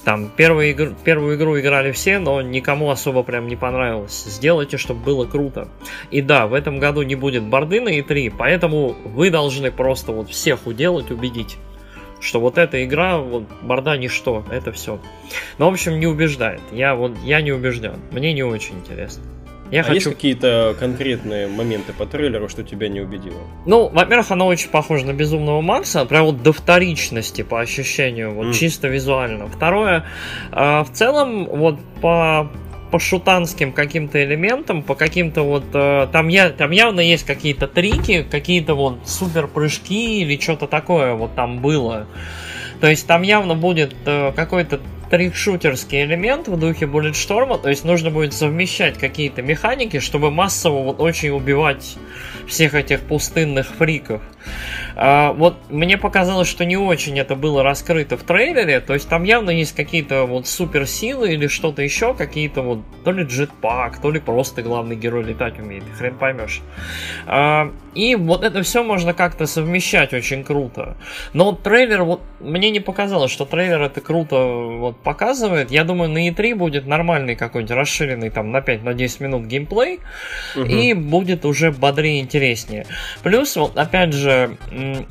Там 0.07 0.31
первую 0.31 0.71
игру, 0.71 0.91
первую 1.03 1.37
игру 1.37 1.59
играли 1.59 1.91
все, 1.91 2.21
но 2.21 2.41
никому 2.41 2.91
особо 2.93 3.25
прям 3.25 3.49
не 3.49 3.57
понравилось. 3.57 4.23
Сделайте, 4.27 4.77
чтобы 4.77 5.01
было 5.01 5.27
круто. 5.27 5.67
И 6.13 6.23
да, 6.23 6.47
в 6.47 6.55
этом 6.55 6.79
году 6.79 7.03
не 7.03 7.17
будет 7.17 7.43
борды 7.43 7.81
на 7.81 7.89
E3, 7.89 8.33
поэтому 8.39 8.95
вы 9.05 9.31
должны 9.31 9.73
просто 9.73 10.13
вот 10.13 10.31
всех 10.31 10.69
уделать, 10.69 11.11
убедить 11.11 11.59
что 12.19 12.41
вот 12.41 12.57
эта 12.57 12.83
игра, 12.85 13.19
вот 13.19 13.45
борда 13.63 13.97
ничто, 13.99 14.45
это 14.51 14.73
все. 14.73 15.01
Но, 15.59 15.69
в 15.69 15.73
общем, 15.73 16.01
не 16.01 16.07
убеждает. 16.07 16.63
Я 16.73 16.95
вот, 16.95 17.13
я 17.25 17.43
не 17.43 17.53
убежден. 17.53 18.01
Мне 18.11 18.33
не 18.33 18.43
очень 18.43 18.77
интересно. 18.77 19.23
Я 19.71 19.81
а 19.81 19.85
хочу... 19.85 19.95
есть 19.95 20.07
какие-то 20.07 20.77
конкретные 20.79 21.49
моменты 21.49 21.93
по 21.93 22.07
трейлеру, 22.07 22.49
что 22.49 22.63
тебя 22.63 22.89
не 22.89 23.01
убедило? 23.01 23.41
Ну, 23.65 23.89
во-первых, 23.89 24.31
оно 24.31 24.47
очень 24.47 24.71
похоже 24.71 25.07
на 25.07 25.13
Безумного 25.13 25.61
Макса, 25.61 26.05
прям 26.05 26.27
вот 26.27 26.43
до 26.43 26.53
вторичности 26.53 27.43
по 27.43 27.61
ощущению, 27.61 28.35
вот 28.35 28.47
mm. 28.47 28.53
чисто 28.53 28.89
визуально. 28.89 29.49
Второе, 29.49 30.05
э, 30.53 30.81
в 30.83 30.89
целом, 30.93 31.47
вот 31.47 31.79
по 32.01 32.51
по 32.91 33.01
шутанским 33.01 33.73
каким-то 33.73 34.23
элементам, 34.23 34.83
по 34.83 34.95
каким-то 34.95 35.43
вот... 35.43 35.65
Э, 35.75 36.07
там, 36.13 36.29
я, 36.29 36.51
там 36.51 36.71
явно 36.71 37.01
есть 37.01 37.27
какие-то 37.27 37.67
трики, 37.67 38.23
какие-то 38.23 38.75
вот 38.75 39.01
супер 39.07 39.49
прыжки 39.49 40.21
или 40.21 40.41
что-то 40.41 40.67
такое 40.67 41.15
вот 41.15 41.35
там 41.35 41.59
было. 41.59 42.07
То 42.81 42.87
есть 42.87 43.07
там 43.07 43.23
явно 43.23 43.55
будет 43.55 43.95
э, 44.05 44.33
какой-то 44.33 44.81
трикшутерский 45.11 46.03
элемент 46.05 46.49
в 46.49 46.59
духе 46.59 46.87
Bulletstorm, 46.87 47.61
то 47.61 47.69
есть 47.69 47.85
нужно 47.85 48.11
будет 48.11 48.33
совмещать 48.33 48.99
какие-то 48.99 49.43
механики, 49.43 50.01
чтобы 50.01 50.31
массово 50.31 50.83
вот 50.83 51.01
очень 51.01 51.31
убивать 51.31 51.97
всех 52.47 52.75
этих 52.75 53.01
пустынных 53.03 53.67
фриков. 53.67 54.23
А, 54.97 55.33
вот 55.33 55.57
мне 55.69 55.99
показалось, 55.99 56.49
что 56.49 56.65
не 56.65 56.77
очень 56.77 57.19
это 57.19 57.35
было 57.35 57.63
раскрыто 57.63 58.17
в 58.17 58.23
трейлере, 58.23 58.81
то 58.81 58.95
есть 58.95 59.09
там 59.09 59.25
явно 59.25 59.51
есть 59.51 59.75
какие-то 59.75 60.25
вот 60.25 60.47
суперсилы 60.47 61.33
или 61.35 61.47
что-то 61.47 61.83
еще, 61.83 62.15
какие-то 62.15 62.63
вот 62.63 62.81
то 63.05 63.13
ли 63.13 63.25
джетпак, 63.25 64.01
то 64.01 64.11
ли 64.11 64.21
просто 64.21 64.63
главный 64.63 64.97
герой 64.97 65.25
летать 65.25 65.59
умеет, 65.59 65.85
хрен 65.99 66.17
поймешь. 66.17 66.63
А, 67.27 67.73
и 67.95 68.15
вот 68.15 68.45
это 68.45 68.63
все 68.63 68.83
можно 68.83 69.15
как-то 69.15 69.47
совмещать 69.47 70.13
очень 70.13 70.45
круто. 70.45 70.97
Но 71.33 71.53
трейлер, 71.53 72.03
вот 72.03 72.21
мне 72.41 72.71
не 72.71 72.81
показалось, 72.81 73.31
что 73.31 73.47
трейлер 73.47 73.81
это 73.81 74.01
круто 74.01 74.37
вот 74.37 74.99
показывает. 74.99 75.71
Я 75.71 75.85
думаю, 75.85 76.11
на 76.11 76.29
E3 76.29 76.55
будет 76.55 76.87
нормальный 76.87 77.37
какой-нибудь 77.37 77.75
расширенный 77.75 78.31
там 78.31 78.53
на 78.53 78.59
5-10 78.59 79.17
на 79.21 79.25
минут 79.25 79.47
геймплей, 79.47 80.01
угу. 80.55 80.65
и 80.65 80.93
будет 80.93 81.45
уже 81.45 81.73
бодрее 81.73 82.21
интереснее. 82.21 82.87
Плюс, 83.23 83.57
вот 83.57 83.77
опять 83.79 84.13
же, 84.13 84.36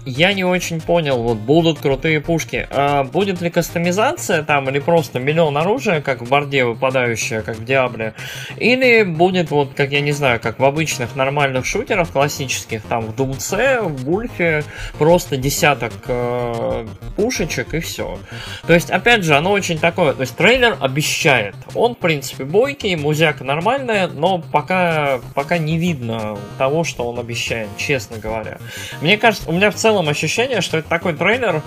я 0.05 0.33
не 0.33 0.43
очень 0.43 0.81
понял, 0.81 1.21
вот 1.21 1.37
будут 1.37 1.79
крутые 1.79 2.21
пушки. 2.21 2.67
А 2.71 3.03
будет 3.03 3.41
ли 3.41 3.49
кастомизация 3.49 4.43
там 4.43 4.69
или 4.69 4.79
просто 4.79 5.19
миллион 5.19 5.57
оружия, 5.57 6.01
как 6.01 6.21
в 6.21 6.29
борде 6.29 6.65
выпадающее, 6.65 7.41
как 7.41 7.57
в 7.57 7.65
Диабле? 7.65 8.13
Или 8.57 9.03
будет 9.03 9.51
вот, 9.51 9.73
как 9.75 9.91
я 9.91 10.01
не 10.01 10.11
знаю, 10.11 10.39
как 10.39 10.59
в 10.59 10.65
обычных 10.65 11.15
нормальных 11.15 11.65
шутерах 11.65 12.09
классических, 12.11 12.81
там 12.83 13.01
в 13.01 13.15
Думце, 13.15 13.79
в 13.81 14.03
Вульфе, 14.05 14.63
просто 14.97 15.37
десяток 15.37 15.93
э, 16.07 16.87
пушечек 17.15 17.73
и 17.73 17.79
все. 17.79 18.17
То 18.67 18.73
есть, 18.73 18.89
опять 18.89 19.23
же, 19.23 19.35
оно 19.35 19.51
очень 19.51 19.79
такое, 19.79 20.13
то 20.13 20.21
есть 20.21 20.35
трейлер 20.35 20.77
обещает. 20.79 21.55
Он, 21.73 21.95
в 21.95 21.97
принципе, 21.97 22.43
бойкий, 22.43 22.95
музяка 22.95 23.43
нормальная, 23.43 24.07
но 24.07 24.39
пока, 24.51 25.19
пока 25.33 25.57
не 25.57 25.77
видно 25.77 26.37
того, 26.57 26.83
что 26.83 27.07
он 27.09 27.19
обещает, 27.19 27.69
честно 27.77 28.17
говоря. 28.17 28.57
Мне 29.01 29.14
кажется, 29.17 29.49
меня 29.51 29.71
в 29.71 29.75
целом 29.75 30.09
ощущение, 30.09 30.61
что 30.61 30.77
это 30.77 30.89
такой 30.89 31.13
трейлер, 31.13 31.61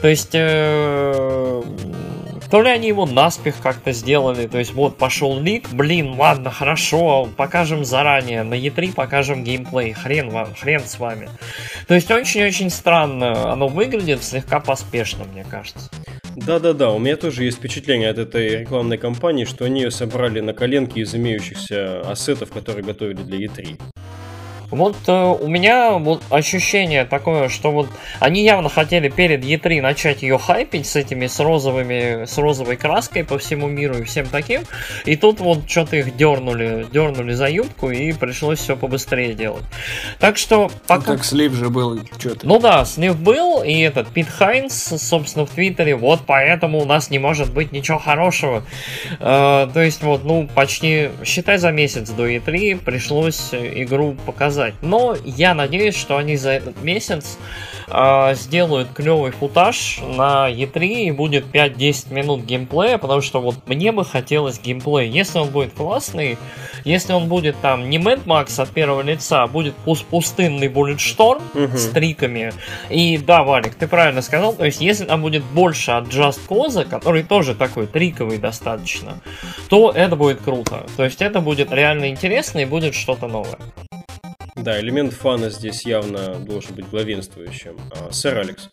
то 0.00 0.08
есть 0.08 0.30
э, 0.32 1.62
то 2.50 2.62
ли 2.62 2.68
они 2.68 2.88
его 2.88 3.06
наспех 3.06 3.56
как-то 3.62 3.92
сделали, 3.92 4.46
то 4.46 4.58
есть 4.58 4.74
вот 4.74 4.98
пошел 4.98 5.40
лик, 5.40 5.70
блин, 5.70 6.14
ладно, 6.18 6.50
хорошо, 6.50 7.28
покажем 7.36 7.84
заранее, 7.84 8.42
на 8.42 8.54
E3 8.54 8.94
покажем 8.94 9.42
геймплей, 9.42 9.92
хрен 9.92 10.30
вам, 10.30 10.54
хрен 10.54 10.82
с 10.84 10.98
вами. 10.98 11.30
То 11.88 11.94
есть 11.94 12.10
очень-очень 12.10 12.70
странно 12.70 13.50
оно 13.50 13.68
выглядит, 13.68 14.22
слегка 14.22 14.60
поспешно, 14.60 15.24
мне 15.24 15.44
кажется. 15.48 15.90
Да-да-да, 16.36 16.90
у 16.90 16.98
меня 16.98 17.16
тоже 17.16 17.44
есть 17.44 17.58
впечатление 17.58 18.10
от 18.10 18.18
этой 18.18 18.60
рекламной 18.60 18.98
кампании, 18.98 19.44
что 19.44 19.64
они 19.64 19.82
ее 19.82 19.90
собрали 19.90 20.40
на 20.40 20.54
коленке 20.54 21.00
из 21.00 21.14
имеющихся 21.14 22.00
ассетов, 22.02 22.52
которые 22.52 22.84
готовили 22.84 23.22
для 23.22 23.46
E3. 23.46 23.80
Вот 24.72 24.96
э, 25.06 25.36
у 25.38 25.48
меня 25.48 25.92
вот 25.92 26.22
ощущение 26.30 27.04
такое, 27.04 27.50
что 27.50 27.70
вот 27.70 27.90
они 28.20 28.42
явно 28.42 28.70
хотели 28.70 29.10
перед 29.10 29.44
E3 29.44 29.82
начать 29.82 30.22
ее 30.22 30.38
хайпить 30.38 30.86
с 30.86 30.96
этими, 30.96 31.26
с 31.26 31.38
розовыми, 31.40 32.24
с 32.24 32.38
розовой 32.38 32.76
краской 32.76 33.22
по 33.22 33.38
всему 33.38 33.68
миру 33.68 33.98
и 33.98 34.04
всем 34.04 34.26
таким. 34.26 34.62
И 35.04 35.16
тут 35.16 35.40
вот 35.40 35.68
что-то 35.68 35.96
их 35.96 36.16
дернули, 36.16 36.86
дернули 36.90 37.34
за 37.34 37.50
юбку 37.50 37.90
и 37.90 38.12
пришлось 38.12 38.60
все 38.60 38.74
побыстрее 38.74 39.34
делать. 39.34 39.64
Так 40.18 40.38
что 40.38 40.70
пока... 40.86 41.12
Ну, 41.12 41.16
так 41.18 41.24
слив 41.26 41.52
же 41.52 41.68
был, 41.68 42.00
что-то. 42.18 42.46
Ну 42.46 42.58
да, 42.58 42.86
слив 42.86 43.18
был, 43.18 43.62
и 43.62 43.78
этот 43.80 44.08
Пит 44.08 44.28
Хайнс, 44.28 44.94
собственно, 44.96 45.44
в 45.44 45.50
Твиттере, 45.50 45.96
вот 45.96 46.20
поэтому 46.26 46.80
у 46.80 46.86
нас 46.86 47.10
не 47.10 47.18
может 47.18 47.52
быть 47.52 47.72
ничего 47.72 47.98
хорошего. 47.98 48.64
Э, 49.20 49.68
то 49.72 49.82
есть 49.82 50.02
вот, 50.02 50.24
ну, 50.24 50.48
почти, 50.54 51.10
считай, 51.24 51.58
за 51.58 51.72
месяц 51.72 52.08
до 52.08 52.26
E3 52.26 52.82
пришлось 52.82 53.50
игру 53.52 54.16
показать 54.24 54.61
сказать. 54.62 54.74
Но 54.82 55.16
я 55.24 55.54
надеюсь, 55.54 55.96
что 55.96 56.16
они 56.16 56.36
за 56.36 56.50
этот 56.50 56.82
месяц 56.82 57.38
э, 57.88 58.34
сделают 58.34 58.88
клевый 58.94 59.32
футаж 59.32 60.00
на 60.16 60.50
E3 60.50 61.06
и 61.06 61.10
будет 61.10 61.46
5-10 61.52 62.12
минут 62.12 62.44
геймплея, 62.44 62.98
потому 62.98 63.20
что 63.20 63.40
вот 63.40 63.56
мне 63.66 63.92
бы 63.92 64.04
хотелось 64.04 64.60
геймплей. 64.60 65.08
Если 65.08 65.38
он 65.38 65.48
будет 65.50 65.72
классный, 65.74 66.38
если 66.84 67.12
он 67.12 67.28
будет 67.28 67.56
там 67.60 67.90
не 67.90 67.98
Mad 67.98 68.24
Max 68.24 68.60
от 68.60 68.70
первого 68.70 69.02
лица, 69.02 69.42
а 69.42 69.46
будет 69.46 69.74
пустынный 70.10 70.68
Bulletstorm 70.68 71.42
угу. 71.54 71.76
с 71.76 71.88
триками. 71.88 72.52
И 72.90 73.18
да, 73.18 73.42
Валик, 73.42 73.74
ты 73.74 73.86
правильно 73.88 74.22
сказал, 74.22 74.54
то 74.54 74.64
есть 74.64 74.80
если 74.80 75.04
там 75.04 75.22
будет 75.22 75.42
больше 75.44 75.92
от 75.92 76.06
Just 76.06 76.40
Cause, 76.48 76.84
который 76.84 77.22
тоже 77.22 77.54
такой 77.54 77.86
триковый 77.86 78.38
достаточно, 78.38 79.20
то 79.68 79.90
это 79.90 80.16
будет 80.16 80.40
круто. 80.40 80.86
То 80.96 81.04
есть 81.04 81.22
это 81.22 81.40
будет 81.40 81.72
реально 81.72 82.08
интересно 82.08 82.60
и 82.60 82.64
будет 82.64 82.94
что-то 82.94 83.26
новое. 83.26 83.58
Да, 84.62 84.80
элемент 84.80 85.12
фана 85.12 85.50
здесь 85.50 85.84
явно 85.84 86.36
должен 86.36 86.74
быть 86.74 86.88
главенствующим. 86.88 87.76
А, 87.90 88.12
сэр 88.12 88.38
Алекс. 88.38 88.70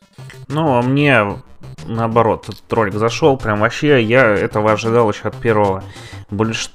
Ну, 0.48 0.78
а 0.78 0.82
мне 0.82 1.42
наоборот, 1.88 2.46
этот 2.48 2.72
ролик 2.72 2.94
зашел, 2.94 3.38
прям 3.38 3.60
вообще, 3.60 4.02
я 4.02 4.24
этого 4.24 4.72
ожидал 4.72 5.10
еще 5.12 5.30
от 5.30 5.36
первого 5.36 5.84
Буллет, 6.30 6.70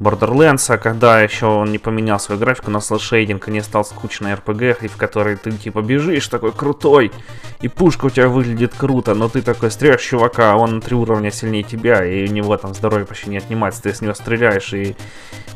Borderlands, 0.00 0.78
когда 0.78 1.20
еще 1.20 1.44
он 1.44 1.70
не 1.70 1.78
поменял 1.78 2.18
свою 2.18 2.40
графику 2.40 2.70
на 2.70 2.80
слэшейдинг 2.80 3.46
и 3.48 3.50
не 3.50 3.60
стал 3.60 3.84
скучной 3.84 4.32
RPG, 4.32 4.88
в 4.88 4.96
которой 4.96 5.36
ты 5.36 5.52
типа 5.52 5.82
бежишь 5.82 6.26
такой 6.28 6.52
крутой, 6.52 7.12
и 7.60 7.68
пушка 7.68 8.06
у 8.06 8.10
тебя 8.10 8.28
выглядит 8.28 8.74
круто, 8.74 9.14
но 9.14 9.28
ты 9.28 9.42
такой 9.42 9.70
стреляешь 9.70 10.00
чувака, 10.00 10.52
а 10.52 10.56
он 10.56 10.76
на 10.76 10.80
три 10.80 10.96
уровня 10.96 11.30
сильнее 11.30 11.64
тебя, 11.64 12.02
и 12.02 12.26
у 12.26 12.32
него 12.32 12.56
там 12.56 12.74
здоровье 12.74 13.04
почти 13.04 13.28
не 13.28 13.36
отнимается, 13.36 13.82
ты 13.82 13.92
с 13.92 14.00
него 14.00 14.14
стреляешь 14.14 14.72
и 14.72 14.96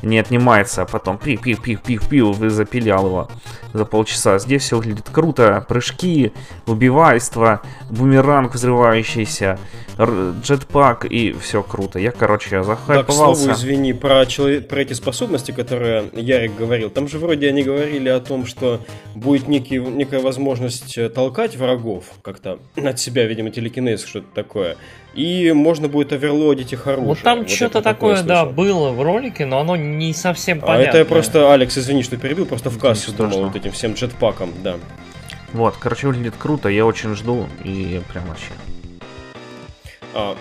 не 0.03 0.19
отнимается, 0.19 0.83
а 0.83 0.85
потом 0.85 1.17
пив-пив-пив-пив-пив, 1.17 2.43
и 2.43 2.49
запилял 2.51 3.07
его 3.07 3.29
за 3.73 3.87
полчаса. 3.87 4.39
Здесь 4.39 4.63
все 4.65 4.77
выглядит 4.77 5.09
круто, 5.11 5.65
прыжки, 5.67 6.35
убивайство, 6.67 7.63
бумеранг 7.89 8.53
взрывающийся, 8.55 9.59
джетпак 9.99 11.05
и 11.05 11.33
все 11.33 11.63
круто. 11.63 11.99
Я, 11.99 12.11
короче, 12.11 12.63
захайповался. 12.63 13.47
Так, 13.47 13.57
слову, 13.57 13.59
извини, 13.59 13.93
про, 13.93 14.27
человек, 14.27 14.69
про 14.69 14.81
эти 14.81 14.93
способности, 14.93 15.53
которые 15.53 16.05
Ярик 16.13 16.57
говорил, 16.57 16.91
там 16.91 17.09
же 17.09 17.19
вроде 17.19 17.49
они 17.49 17.63
говорили 17.63 18.09
о 18.09 18.21
том, 18.21 18.47
что 18.47 18.81
будет 19.15 19.47
некий, 19.47 19.79
некая 19.79 20.21
возможность 20.21 20.99
толкать 21.15 21.57
врагов 21.57 22.05
как-то 22.23 22.59
от 22.77 22.99
себя, 22.99 23.27
видимо, 23.27 23.51
телекинез, 23.51 24.05
что-то 24.05 24.27
такое. 24.35 24.77
И 25.15 25.53
можно 25.53 25.87
будет 25.87 26.13
оверлодить 26.13 26.73
их 26.73 26.89
оружие. 26.89 27.07
Вот 27.07 27.19
там 27.21 27.41
вот 27.41 27.51
что-то 27.51 27.83
такое, 27.83 28.23
да, 28.25 28.45
было 28.45 28.91
в 28.91 29.01
ролике, 29.01 29.47
но 29.47 29.61
оно 29.61 29.77
не 29.77 30.13
совсем 30.13 30.61
понятно. 30.61 30.85
А 30.85 30.89
это 30.89 30.99
я 30.99 31.05
просто, 31.05 31.53
Алекс, 31.53 31.79
извини, 31.79 32.03
что 32.03 32.17
перебил, 32.17 32.47
просто 32.47 32.69
в 32.71 32.79
кассу 32.79 33.13
думал 33.13 33.45
вот 33.45 33.55
этим 33.55 33.71
всем 33.71 33.95
джетпаком, 33.95 34.51
да. 34.65 34.77
Вот, 35.53 35.77
короче, 35.79 36.09
выглядит 36.09 36.35
круто, 36.37 36.69
я 36.69 36.85
очень 36.85 37.15
жду, 37.15 37.47
и 37.63 38.03
прям 38.13 38.27
вообще. 38.27 38.51
А, 40.15 40.37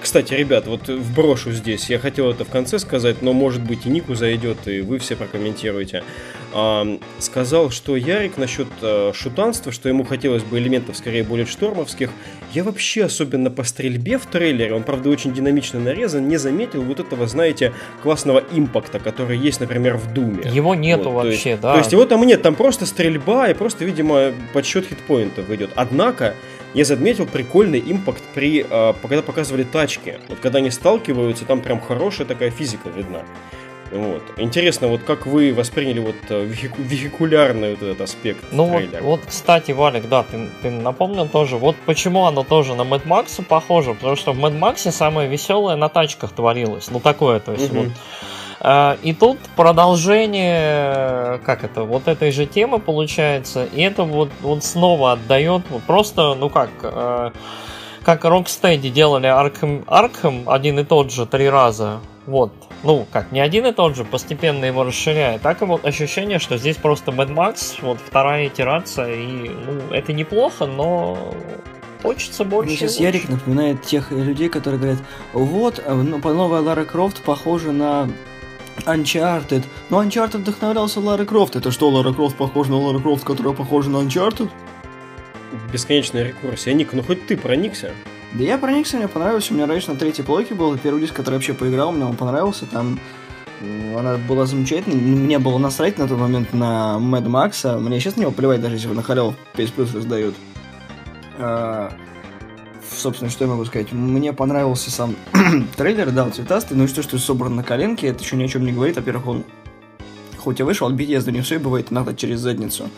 кстати, 0.00 0.32
ребят, 0.32 0.66
вот 0.66 0.88
вброшу 0.88 1.52
здесь. 1.52 1.90
Я 1.90 1.98
хотел 1.98 2.30
это 2.30 2.44
в 2.44 2.48
конце 2.48 2.78
сказать, 2.78 3.20
но 3.20 3.32
может 3.32 3.62
быть 3.62 3.84
и 3.84 3.90
Нику 3.90 4.14
зайдет, 4.14 4.66
и 4.66 4.80
вы 4.80 4.98
все 4.98 5.16
прокомментируете. 5.16 6.02
А, 6.54 6.86
сказал, 7.18 7.70
что 7.70 7.96
Ярик 7.96 8.38
насчет 8.38 8.68
а, 8.80 9.12
шутанства, 9.12 9.72
что 9.72 9.88
ему 9.88 10.04
хотелось 10.04 10.42
бы 10.42 10.58
элементов 10.58 10.96
скорее 10.96 11.24
более 11.24 11.44
штормовских. 11.44 12.10
Я 12.52 12.64
вообще, 12.64 13.04
особенно 13.04 13.50
по 13.50 13.64
стрельбе 13.64 14.16
в 14.18 14.24
трейлере, 14.26 14.72
он, 14.72 14.82
правда, 14.82 15.10
очень 15.10 15.34
динамично 15.34 15.78
нарезан, 15.78 16.26
не 16.26 16.38
заметил 16.38 16.82
вот 16.82 17.00
этого, 17.00 17.26
знаете, 17.26 17.74
классного 18.02 18.42
импакта, 18.52 18.98
который 18.98 19.36
есть, 19.36 19.60
например, 19.60 19.98
в 19.98 20.12
Думе. 20.14 20.42
Его 20.50 20.74
нету 20.74 21.10
вот, 21.10 21.24
вообще, 21.24 21.50
есть, 21.50 21.60
да. 21.60 21.72
То 21.74 21.78
есть 21.78 21.92
его 21.92 22.06
там 22.06 22.24
нет, 22.24 22.40
там 22.40 22.54
просто 22.54 22.86
стрельба 22.86 23.50
и 23.50 23.54
просто, 23.54 23.84
видимо, 23.84 24.32
подсчет 24.54 24.86
хитпоинтов 24.86 25.50
идет. 25.50 25.70
Однако, 25.74 26.34
я 26.76 26.84
заметил 26.84 27.26
прикольный 27.26 27.82
импакт 27.84 28.22
при, 28.34 28.64
э, 28.68 28.94
когда 29.00 29.22
показывали 29.22 29.62
тачки. 29.62 30.18
Вот 30.28 30.40
когда 30.40 30.58
они 30.58 30.70
сталкиваются, 30.70 31.46
там 31.46 31.62
прям 31.62 31.80
хорошая 31.80 32.26
такая 32.26 32.50
физика 32.50 32.90
видна. 32.90 33.22
Вот. 33.90 34.22
Интересно, 34.36 34.88
вот 34.88 35.02
как 35.02 35.24
вы 35.24 35.54
восприняли 35.54 36.00
вот 36.00 36.16
э, 36.28 36.44
вехику- 36.44 36.82
вехикулярный 36.82 37.70
вот 37.70 37.82
этот 37.82 38.02
аспект 38.02 38.44
Ну 38.52 38.66
вот, 38.66 38.82
вот, 39.00 39.20
кстати, 39.26 39.72
Валик, 39.72 40.06
да, 40.06 40.24
ты, 40.24 40.48
ты 40.60 40.70
напомнил 40.70 41.26
тоже, 41.26 41.56
вот 41.56 41.76
почему 41.86 42.26
оно 42.26 42.44
тоже 42.44 42.74
на 42.74 42.82
Mad 42.82 43.06
Max 43.06 43.42
похоже, 43.42 43.94
потому 43.94 44.16
что 44.16 44.32
в 44.32 44.38
Mad 44.38 44.58
Max 44.58 44.90
самое 44.90 45.30
веселое 45.30 45.76
на 45.76 45.88
тачках 45.88 46.32
творилось, 46.32 46.90
ну 46.90 47.00
такое, 47.00 47.40
то 47.40 47.52
есть 47.52 47.70
угу. 47.70 47.84
вот 47.84 47.88
а, 47.88 48.35
и 49.02 49.12
тут 49.12 49.38
продолжение, 49.54 51.38
как 51.44 51.62
это, 51.62 51.84
вот 51.84 52.08
этой 52.08 52.32
же 52.32 52.46
темы 52.46 52.80
получается, 52.80 53.64
и 53.64 53.80
это 53.80 54.02
вот, 54.02 54.30
вот 54.40 54.64
снова 54.64 55.12
отдает 55.12 55.62
просто, 55.86 56.34
ну 56.34 56.50
как, 56.50 56.70
а, 56.82 57.32
как 58.02 58.24
Rocksteady 58.24 58.90
делали 58.90 59.28
Arkham, 59.28 59.84
Arkham 59.84 60.52
один 60.52 60.80
и 60.80 60.84
тот 60.84 61.12
же 61.12 61.26
три 61.26 61.48
раза, 61.48 62.00
вот, 62.26 62.52
ну, 62.82 63.06
как, 63.12 63.30
не 63.30 63.38
один 63.38 63.66
и 63.66 63.72
тот 63.72 63.94
же, 63.94 64.04
постепенно 64.04 64.64
его 64.64 64.82
расширяя. 64.82 65.38
Так 65.38 65.62
и 65.62 65.64
вот 65.64 65.84
ощущение, 65.84 66.40
что 66.40 66.58
здесь 66.58 66.76
просто 66.76 67.12
Mad 67.12 67.32
Max, 67.32 67.76
вот 67.82 67.98
вторая 68.04 68.48
итерация, 68.48 69.14
и, 69.14 69.48
ну, 69.48 69.94
это 69.94 70.12
неплохо, 70.12 70.66
но 70.66 71.16
хочется 72.02 72.44
больше. 72.44 72.70
Мне 72.70 72.76
сейчас 72.76 72.98
Ярик 72.98 73.28
напоминает 73.28 73.82
тех 73.82 74.10
людей, 74.10 74.48
которые 74.48 74.80
говорят, 74.80 75.00
вот, 75.32 75.80
э, 75.84 75.94
ну, 75.94 76.18
новая 76.18 76.62
Лара 76.62 76.84
Крофт 76.84 77.22
похожа 77.22 77.70
на 77.70 78.08
Uncharted. 78.84 79.64
Но 79.90 80.02
Uncharted 80.02 80.38
вдохновлялся 80.38 81.00
Лара 81.00 81.24
Крофт. 81.24 81.56
Это 81.56 81.70
что, 81.70 81.88
Лара 81.88 82.12
Крофт 82.12 82.36
похожа 82.36 82.70
на 82.70 82.78
Лара 82.78 82.98
Крофт, 82.98 83.24
которая 83.24 83.54
похожа 83.54 83.90
на 83.90 83.98
Uncharted? 83.98 84.50
Бесконечная 85.72 86.24
рекурсия. 86.24 86.74
Ник, 86.74 86.92
ну 86.92 87.02
хоть 87.02 87.26
ты 87.26 87.36
проникся. 87.36 87.92
Да 88.32 88.44
я 88.44 88.58
проникся, 88.58 88.96
мне 88.96 89.08
понравилось. 89.08 89.50
У 89.50 89.54
меня 89.54 89.66
раньше 89.66 89.90
на 89.90 89.96
третьей 89.96 90.24
плойке 90.24 90.54
был 90.54 90.76
первый 90.76 91.00
диск, 91.00 91.14
который 91.14 91.36
вообще 91.36 91.54
поиграл, 91.54 91.92
мне 91.92 92.04
он 92.04 92.16
понравился. 92.16 92.66
Там 92.66 92.98
она 93.96 94.16
была 94.18 94.44
замечательной. 94.44 94.96
Мне 94.96 95.38
было 95.38 95.58
насрать 95.58 95.98
на 95.98 96.06
тот 96.06 96.18
момент 96.18 96.52
на 96.52 96.98
Mad 97.00 97.24
Max. 97.26 97.78
Мне 97.78 98.00
сейчас 98.00 98.16
на 98.16 98.22
него 98.22 98.32
плевать, 98.32 98.60
даже 98.60 98.74
если 98.74 98.88
на 98.88 99.02
халяву 99.02 99.34
PS 99.54 99.72
Plus 99.74 99.94
раздают. 99.94 100.34
Собственно, 102.96 103.30
что 103.30 103.44
я 103.44 103.50
могу 103.50 103.64
сказать? 103.66 103.92
Мне 103.92 104.32
понравился 104.32 104.90
сам 104.90 105.16
трейлер, 105.76 106.10
да, 106.10 106.30
цветастый, 106.30 106.76
но 106.76 106.84
и 106.84 106.86
что, 106.86 107.02
что 107.02 107.18
собран 107.18 107.54
на 107.54 107.62
коленке, 107.62 108.08
это 108.08 108.22
еще 108.22 108.36
ни 108.36 108.44
о 108.44 108.48
чем 108.48 108.64
не 108.64 108.72
говорит. 108.72 108.96
Во-первых, 108.96 109.26
он 109.26 109.44
хоть 110.38 110.60
и 110.60 110.62
вышел 110.62 110.86
от 110.86 110.94
Bethesda, 110.94 111.30
не 111.30 111.42
все 111.42 111.58
бывает 111.58 111.92
иногда 111.92 112.14
через 112.14 112.40
задницу. 112.40 112.88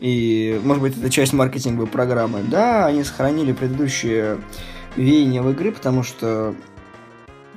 И, 0.00 0.60
может 0.64 0.82
быть, 0.82 0.98
это 0.98 1.10
часть 1.10 1.32
маркетинговой 1.32 1.86
программы. 1.86 2.42
Да, 2.42 2.86
они 2.86 3.04
сохранили 3.04 3.52
предыдущие 3.52 4.38
веяния 4.96 5.42
в 5.42 5.50
игры, 5.50 5.72
потому 5.72 6.02
что 6.02 6.54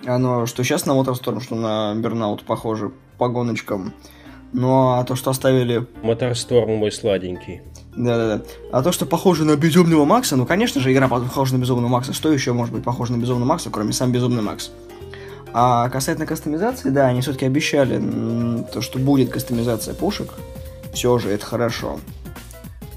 оно, 0.05 0.45
что 0.45 0.63
сейчас 0.63 0.85
на 0.85 0.91
Motorstorm, 0.91 1.41
что 1.41 1.55
на 1.55 1.93
Burnout 1.95 2.45
похоже 2.45 2.91
по 3.17 3.29
гоночкам. 3.29 3.93
Ну, 4.53 4.93
а 4.93 5.03
то, 5.03 5.15
что 5.15 5.31
оставили... 5.31 5.87
Motorstorm 6.03 6.77
мой 6.77 6.91
сладенький. 6.91 7.61
Да-да-да. 7.95 8.43
А 8.71 8.83
то, 8.83 8.91
что 8.91 9.05
похоже 9.05 9.45
на 9.45 9.55
Безумного 9.55 10.05
Макса, 10.05 10.35
ну, 10.35 10.45
конечно 10.45 10.79
же, 10.79 10.93
игра 10.93 11.07
похожа 11.07 11.55
на 11.55 11.59
Безумного 11.59 11.89
Макса. 11.89 12.13
Что 12.13 12.31
еще 12.31 12.53
может 12.53 12.73
быть 12.73 12.83
похоже 12.83 13.13
на 13.13 13.17
Безумного 13.17 13.47
Макса, 13.47 13.69
кроме 13.69 13.93
сам 13.93 14.11
Безумный 14.11 14.41
Макс? 14.41 14.71
А 15.51 15.89
касательно 15.89 16.27
кастомизации, 16.27 16.89
да, 16.89 17.07
они 17.07 17.21
все-таки 17.21 17.45
обещали 17.45 17.99
то, 18.71 18.81
что 18.81 18.99
будет 18.99 19.31
кастомизация 19.31 19.95
пушек. 19.95 20.33
Все 20.93 21.17
же, 21.17 21.29
это 21.29 21.45
хорошо. 21.45 21.99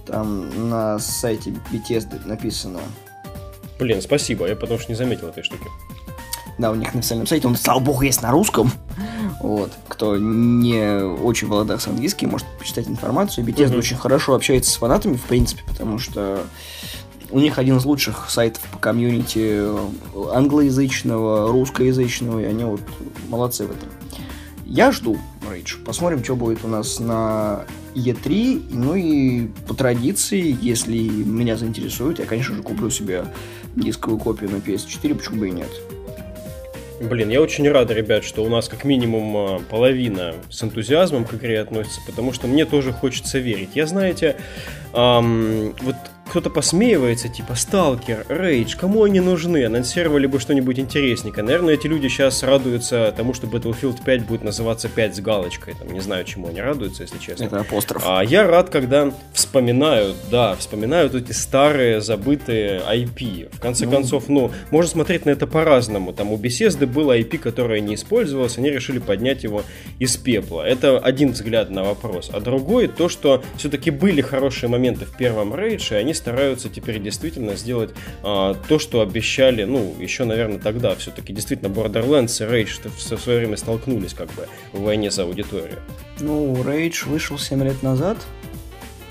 Там 0.06 0.68
на 0.68 0.98
сайте 0.98 1.54
Bethesda 1.72 2.26
написано. 2.26 2.80
Блин, 3.78 4.02
спасибо, 4.02 4.46
я 4.46 4.54
потому 4.54 4.78
что 4.78 4.92
не 4.92 4.96
заметил 4.96 5.28
этой 5.28 5.42
штуки. 5.42 5.66
Да, 6.58 6.70
у 6.70 6.74
них 6.74 6.92
на 6.92 7.00
официальном 7.00 7.26
сайте, 7.26 7.48
он, 7.48 7.56
слава 7.56 7.80
богу, 7.80 8.02
есть 8.02 8.22
на 8.22 8.30
русском. 8.30 8.70
Вот. 9.40 9.72
Кто 9.88 10.16
не 10.16 11.02
очень 11.02 11.48
в 11.48 11.78
с 11.78 11.86
английским, 11.86 12.30
может 12.30 12.46
почитать 12.58 12.88
информацию. 12.88 13.46
Bethesda 13.46 13.72
mm-hmm. 13.72 13.78
очень 13.78 13.96
хорошо 13.96 14.34
общается 14.34 14.70
с 14.70 14.76
фанатами, 14.76 15.16
в 15.16 15.22
принципе, 15.22 15.62
потому 15.66 15.98
что 15.98 16.44
у 17.30 17.38
них 17.38 17.58
один 17.58 17.78
из 17.78 17.84
лучших 17.84 18.28
сайтов 18.28 18.62
по 18.70 18.78
комьюнити 18.78 19.62
англоязычного, 20.34 21.50
русскоязычного, 21.50 22.40
и 22.40 22.44
они 22.44 22.64
вот 22.64 22.82
молодцы 23.28 23.66
в 23.66 23.70
этом. 23.70 23.88
Я 24.64 24.92
жду 24.92 25.18
Рейдж. 25.50 25.76
Посмотрим, 25.84 26.22
что 26.22 26.36
будет 26.36 26.64
у 26.64 26.68
нас 26.68 26.98
на 26.98 27.64
E3. 27.94 28.68
Ну 28.70 28.94
и 28.94 29.48
по 29.66 29.74
традиции, 29.74 30.56
если 30.60 30.96
меня 30.98 31.56
заинтересует, 31.56 32.18
я, 32.18 32.26
конечно 32.26 32.54
же, 32.54 32.62
куплю 32.62 32.90
себе 32.90 33.26
дисковую 33.76 34.18
копию 34.18 34.50
на 34.50 34.56
PS4, 34.56 35.14
почему 35.14 35.40
бы 35.40 35.48
и 35.48 35.52
нет. 35.52 35.70
Блин, 37.02 37.30
я 37.30 37.40
очень 37.40 37.68
рад, 37.68 37.90
ребят, 37.90 38.22
что 38.22 38.44
у 38.44 38.48
нас 38.48 38.68
как 38.68 38.84
минимум 38.84 39.36
а, 39.36 39.58
половина 39.68 40.34
с 40.50 40.62
энтузиазмом 40.62 41.24
к 41.24 41.34
игре 41.34 41.58
относится, 41.58 42.00
потому 42.06 42.32
что 42.32 42.46
мне 42.46 42.64
тоже 42.64 42.92
хочется 42.92 43.40
верить. 43.40 43.70
Я, 43.74 43.86
знаете, 43.86 44.36
эм, 44.92 45.74
вот 45.80 45.96
кто-то 46.32 46.48
посмеивается, 46.48 47.28
типа 47.28 47.54
Сталкер, 47.54 48.24
Рейдж, 48.30 48.74
кому 48.74 49.02
они 49.02 49.20
нужны? 49.20 49.66
Анонсировали 49.66 50.24
бы 50.24 50.40
что-нибудь 50.40 50.78
интересненькое. 50.78 51.44
Наверное, 51.44 51.74
эти 51.74 51.86
люди 51.86 52.08
сейчас 52.08 52.42
радуются 52.42 53.12
тому, 53.14 53.34
что 53.34 53.46
Battlefield 53.46 54.02
5 54.02 54.24
будет 54.24 54.42
называться 54.42 54.88
5 54.88 55.16
с 55.16 55.20
галочкой. 55.20 55.74
Там, 55.78 55.92
не 55.92 56.00
знаю, 56.00 56.24
чему 56.24 56.48
они 56.48 56.62
радуются, 56.62 57.02
если 57.02 57.18
честно. 57.18 57.44
Это 57.44 57.60
апостроф. 57.60 58.02
А 58.06 58.24
я 58.24 58.46
рад, 58.46 58.70
когда 58.70 59.12
вспоминают, 59.34 60.16
да, 60.30 60.56
вспоминают 60.56 61.14
эти 61.14 61.32
старые 61.32 62.00
забытые 62.00 62.80
IP. 62.80 63.54
В 63.54 63.60
конце 63.60 63.84
ну... 63.84 63.92
концов, 63.92 64.30
ну, 64.30 64.52
можно 64.70 64.90
смотреть 64.90 65.26
на 65.26 65.30
это 65.30 65.46
по-разному. 65.46 66.14
Там 66.14 66.32
у 66.32 66.38
Bethesda 66.38 66.86
было 66.86 67.14
IP, 67.14 67.36
которое 67.36 67.80
не 67.80 67.96
использовалось, 67.96 68.56
они 68.56 68.70
решили 68.70 69.00
поднять 69.00 69.44
его 69.44 69.64
из 69.98 70.16
пепла. 70.16 70.62
Это 70.62 70.98
один 70.98 71.32
взгляд 71.32 71.68
на 71.68 71.84
вопрос. 71.84 72.30
А 72.32 72.40
другой 72.40 72.88
то, 72.88 73.10
что 73.10 73.44
все-таки 73.58 73.90
были 73.90 74.22
хорошие 74.22 74.70
моменты 74.70 75.04
в 75.04 75.14
первом 75.14 75.54
Рейдже, 75.54 75.96
и 75.96 75.98
они 75.98 76.14
стараются 76.22 76.68
теперь 76.68 77.00
действительно 77.00 77.56
сделать 77.56 77.90
а, 78.22 78.54
то, 78.54 78.78
что 78.78 79.00
обещали, 79.00 79.64
ну, 79.64 79.96
еще, 79.98 80.24
наверное, 80.24 80.60
тогда 80.60 80.94
все-таки 80.94 81.32
действительно 81.32 81.68
Borderlands 81.68 82.40
и 82.40 82.48
Rage 82.48 82.88
в 82.96 83.00
свое 83.00 83.40
время 83.40 83.56
столкнулись 83.56 84.14
как 84.14 84.28
бы 84.34 84.46
в 84.72 84.82
войне 84.82 85.10
за 85.10 85.24
аудиторию. 85.24 85.80
Ну, 86.20 86.54
Rage 86.62 87.08
вышел 87.08 87.38
7 87.38 87.64
лет 87.64 87.82
назад, 87.82 88.18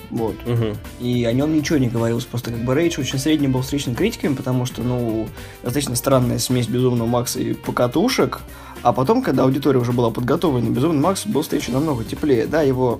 Вот. 0.09 0.35
Угу. 0.45 0.77
И 0.99 1.25
о 1.25 1.33
нем 1.33 1.53
ничего 1.53 1.77
не 1.79 1.87
говорилось. 1.89 2.25
Просто 2.25 2.51
как 2.51 2.59
бы 2.59 2.75
Рейдж 2.75 2.99
очень 2.99 3.19
средний 3.19 3.47
был 3.47 3.61
встречен 3.61 3.95
критиками, 3.95 4.35
потому 4.35 4.65
что, 4.65 4.81
ну, 4.83 5.27
достаточно 5.63 5.95
странная 5.95 6.39
смесь 6.39 6.67
Безумного 6.67 7.07
Макса 7.07 7.39
и 7.39 7.53
покатушек. 7.53 8.41
А 8.83 8.93
потом, 8.93 9.21
когда 9.21 9.43
аудитория 9.43 9.79
уже 9.79 9.91
была 9.91 10.11
подготовлена, 10.11 10.69
Безумный 10.69 11.01
Макс 11.01 11.25
был 11.25 11.41
встречен 11.43 11.73
намного 11.73 12.03
теплее. 12.03 12.45
Да, 12.45 12.61
его 12.61 12.99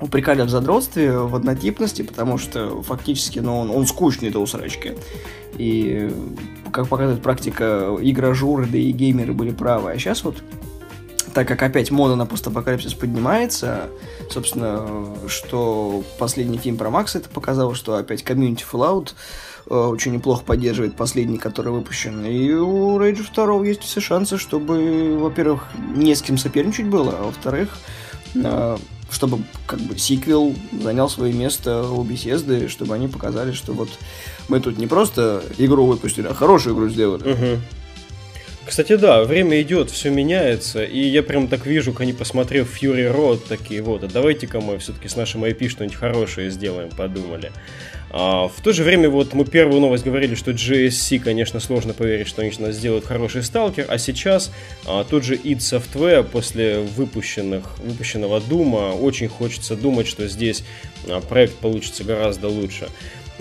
упрекали 0.00 0.42
в 0.42 0.48
задротстве, 0.48 1.18
в 1.18 1.34
однотипности, 1.34 2.02
потому 2.02 2.38
что 2.38 2.82
фактически, 2.82 3.38
ну, 3.38 3.58
он, 3.58 3.70
он 3.70 3.86
скучный 3.86 4.30
до 4.30 4.38
усрачки. 4.40 4.94
И, 5.58 6.10
как 6.72 6.88
показывает 6.88 7.22
практика, 7.22 7.96
игражуры, 8.00 8.66
да 8.66 8.78
и 8.78 8.92
геймеры 8.92 9.32
были 9.32 9.50
правы. 9.50 9.92
А 9.92 9.98
сейчас 9.98 10.24
вот 10.24 10.42
так 11.34 11.46
как 11.46 11.62
опять 11.62 11.90
мода 11.90 12.16
на 12.16 12.26
постапокалипсис 12.26 12.94
поднимается, 12.94 13.88
собственно, 14.30 15.06
что 15.28 16.02
последний 16.18 16.58
фильм 16.58 16.76
про 16.76 16.90
Макса 16.90 17.18
это 17.18 17.28
показал, 17.28 17.74
что 17.74 17.94
опять 17.94 18.24
комьюнити 18.24 18.64
Fallout 18.70 19.12
э, 19.68 19.74
очень 19.74 20.12
неплохо 20.12 20.42
поддерживает 20.44 20.96
последний, 20.96 21.38
который 21.38 21.72
выпущен. 21.72 22.24
И 22.24 22.52
у 22.52 22.98
Rage 22.98 23.26
2 23.32 23.66
есть 23.66 23.82
все 23.82 24.00
шансы, 24.00 24.38
чтобы, 24.38 25.16
во-первых, 25.18 25.68
не 25.94 26.14
с 26.14 26.22
кем 26.22 26.36
соперничать 26.36 26.86
было, 26.86 27.14
а 27.16 27.22
во-вторых, 27.24 27.78
э, 28.34 28.76
чтобы 29.10 29.42
как 29.66 29.80
бы 29.80 29.98
сиквел 29.98 30.54
занял 30.72 31.08
свое 31.08 31.32
место 31.32 31.82
у 31.82 32.04
Bethesda, 32.04 32.68
чтобы 32.68 32.94
они 32.94 33.08
показали, 33.08 33.52
что 33.52 33.72
вот 33.72 33.88
мы 34.48 34.60
тут 34.60 34.78
не 34.78 34.86
просто 34.86 35.42
игру 35.58 35.86
выпустили, 35.86 36.26
а 36.26 36.34
хорошую 36.34 36.74
игру 36.74 36.88
сделали. 36.88 37.32
Угу. 37.32 37.60
Кстати, 38.70 38.94
да, 38.94 39.24
время 39.24 39.60
идет, 39.62 39.90
все 39.90 40.10
меняется, 40.10 40.84
и 40.84 41.00
я 41.00 41.24
прям 41.24 41.48
так 41.48 41.66
вижу, 41.66 41.90
как 41.90 42.02
они, 42.02 42.12
посмотрев 42.12 42.80
Fury 42.80 43.12
Road, 43.12 43.40
такие 43.48 43.82
вот, 43.82 44.04
а 44.04 44.06
давайте-ка 44.06 44.60
мы 44.60 44.78
все-таки 44.78 45.08
с 45.08 45.16
нашим 45.16 45.42
IP 45.42 45.68
что-нибудь 45.68 45.96
хорошее 45.96 46.50
сделаем, 46.50 46.88
подумали. 46.90 47.50
А, 48.12 48.46
в 48.46 48.60
то 48.62 48.72
же 48.72 48.84
время 48.84 49.10
вот 49.10 49.34
мы 49.34 49.44
первую 49.44 49.80
новость 49.80 50.04
говорили, 50.04 50.36
что 50.36 50.52
GSC, 50.52 51.18
конечно, 51.18 51.58
сложно 51.58 51.94
поверить, 51.94 52.28
что 52.28 52.42
они 52.42 52.52
сделают 52.72 53.04
хороший 53.04 53.42
сталкер, 53.42 53.86
а 53.88 53.98
сейчас 53.98 54.52
а, 54.86 55.02
тот 55.02 55.24
же 55.24 55.34
id 55.34 55.58
Software 55.58 56.22
после 56.22 56.78
выпущенных, 56.78 57.76
выпущенного 57.80 58.40
Дума 58.40 58.92
очень 58.92 59.26
хочется 59.26 59.74
думать, 59.74 60.06
что 60.06 60.28
здесь 60.28 60.62
а, 61.08 61.20
проект 61.20 61.54
получится 61.56 62.04
гораздо 62.04 62.46
лучше. 62.46 62.86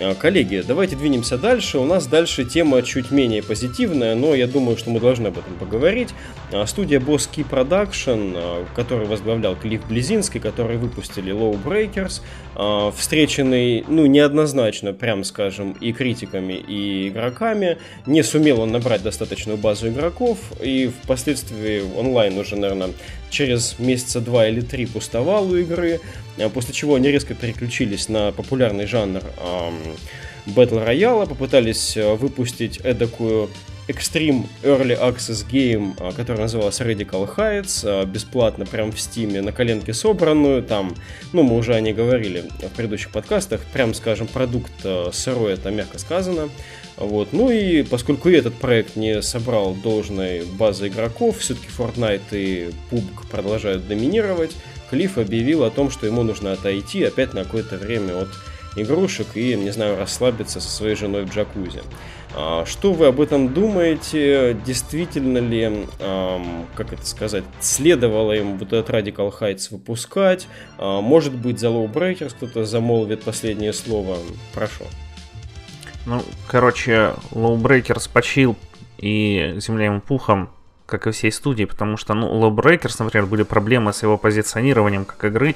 А, 0.02 0.16
коллеги, 0.16 0.64
давайте 0.66 0.96
двинемся 0.96 1.38
дальше. 1.38 1.78
У 1.78 1.86
нас 1.86 2.08
дальше 2.08 2.46
тема 2.46 2.82
чуть 2.84 3.12
менее 3.12 3.44
позитивная, 3.44 4.16
но 4.16 4.34
я 4.34 4.48
думаю, 4.48 4.78
что 4.78 4.90
мы 4.92 5.00
должны 5.00 5.28
об 5.28 5.38
этом 5.38 5.56
поговорить. 5.56 6.10
А, 6.52 6.66
студия 6.66 7.00
Boss 7.00 7.30
Key 7.32 7.48
Production, 7.48 8.34
а, 8.36 8.66
который 8.76 9.06
возглавлял 9.08 9.56
Клифф 9.56 9.86
Близинский, 9.88 10.40
которые 10.40 10.80
выпустили 10.80 11.34
Low 11.34 11.58
Breakers, 11.62 12.22
встреченный, 12.92 13.86
ну, 13.88 14.06
неоднозначно, 14.06 14.94
прям 14.94 15.24
скажем, 15.24 15.74
и 15.74 15.94
критиками, 15.94 16.54
и 16.54 17.10
игроками. 17.10 17.78
Не 18.06 18.24
сумел 18.24 18.62
он 18.62 18.72
набрать 18.72 19.02
достаточную 19.02 19.58
базу 19.58 19.90
игроков, 19.90 20.40
и 20.62 20.92
впоследствии 21.04 21.84
онлайн 21.96 22.38
уже, 22.38 22.58
наверное, 22.58 22.90
через 23.30 23.78
месяца 23.80 24.20
два 24.20 24.48
или 24.48 24.62
три 24.62 24.88
пустовал 24.88 25.50
у 25.50 25.56
игры, 25.56 26.02
а 26.38 26.50
после 26.50 26.74
чего 26.74 26.96
они 26.96 27.10
резко 27.10 27.34
переключились 27.34 28.10
на 28.10 28.32
популярный 28.32 28.88
жанр 28.88 29.22
Battle 30.46 30.86
Royale, 30.86 31.28
попытались 31.28 31.96
выпустить 31.96 32.78
эдакую 32.78 33.50
Extreme 33.90 34.46
Early 34.62 34.96
Access 35.00 35.44
Game, 35.50 35.96
а, 36.00 36.12
которая 36.12 36.44
называлась 36.44 36.80
Radical 36.80 37.28
Heights, 37.36 37.82
а, 37.84 38.06
бесплатно 38.06 38.68
прям 38.68 38.92
в 38.92 39.00
стиме, 39.00 39.42
на 39.42 39.52
коленке 39.52 39.94
собранную, 39.94 40.62
там, 40.62 40.96
ну, 41.34 41.42
мы 41.42 41.58
уже 41.58 41.74
о 41.74 41.82
ней 41.82 41.94
говорили 41.94 42.46
в 42.60 42.76
предыдущих 42.76 43.10
подкастах, 43.10 43.62
прям, 43.74 43.96
скажем, 43.96 44.28
продукт 44.28 44.72
э, 44.84 45.10
сырой, 45.12 45.54
это 45.54 45.72
мягко 45.72 45.98
сказано, 45.98 46.50
вот. 46.98 47.30
Ну 47.32 47.50
и 47.50 47.82
поскольку 47.82 48.30
этот 48.30 48.54
проект 48.54 48.96
не 48.96 49.24
собрал 49.24 49.74
должной 49.74 50.46
базы 50.46 50.90
игроков, 50.90 51.40
все-таки 51.40 51.68
Fortnite 51.76 52.22
и 52.32 52.70
PUBG 52.92 53.30
продолжают 53.32 53.88
доминировать, 53.88 54.56
Клифф 54.92 55.18
объявил 55.18 55.64
о 55.64 55.72
том, 55.72 55.90
что 55.90 56.06
ему 56.06 56.22
нужно 56.22 56.52
отойти 56.52 57.04
опять 57.04 57.34
на 57.34 57.44
какое-то 57.44 57.78
время 57.78 58.22
от 58.22 58.30
игрушек 58.76 59.28
и, 59.36 59.56
не 59.56 59.72
знаю, 59.72 59.98
расслабиться 59.98 60.60
со 60.60 60.70
своей 60.70 60.96
женой 60.96 61.26
в 61.26 61.34
джакузи. 61.34 61.82
А, 62.36 62.66
что 62.66 62.94
вы 62.94 63.08
об 63.08 63.20
этом 63.20 63.54
думаете? 63.54 64.58
Действительно 64.66 65.40
ли, 65.40 65.88
как 66.76 66.94
это 66.94 67.06
сказать, 67.06 67.44
следовало 67.60 68.34
им 68.34 68.58
вот 68.58 68.74
этот 68.74 68.90
Radical 68.90 69.34
Heights 69.38 69.68
выпускать? 69.72 70.48
А, 70.78 71.02
может 71.02 71.34
быть, 71.34 71.60
за 71.60 71.68
Low 71.68 71.92
Breakers 71.92 72.36
кто-то 72.36 72.66
замолвит 72.66 73.24
последнее 73.24 73.74
слово? 73.74 74.18
Прошу. 74.54 74.86
Ну, 76.06 76.22
короче, 76.48 77.14
Lowbreakers 77.32 78.10
почил 78.12 78.56
и 78.98 79.56
земля 79.58 79.86
ему 79.86 80.02
пухом, 80.02 80.50
как 80.86 81.08
и 81.08 81.12
всей 81.12 81.32
студии, 81.32 81.66
потому 81.66 81.98
что, 81.98 82.14
ну, 82.14 82.28
Lowbreakers, 82.42 82.96
например, 83.04 83.28
были 83.28 83.44
проблемы 83.44 83.94
с 83.94 84.02
его 84.02 84.18
позиционированием 84.18 85.06
как 85.06 85.26
игры. 85.26 85.56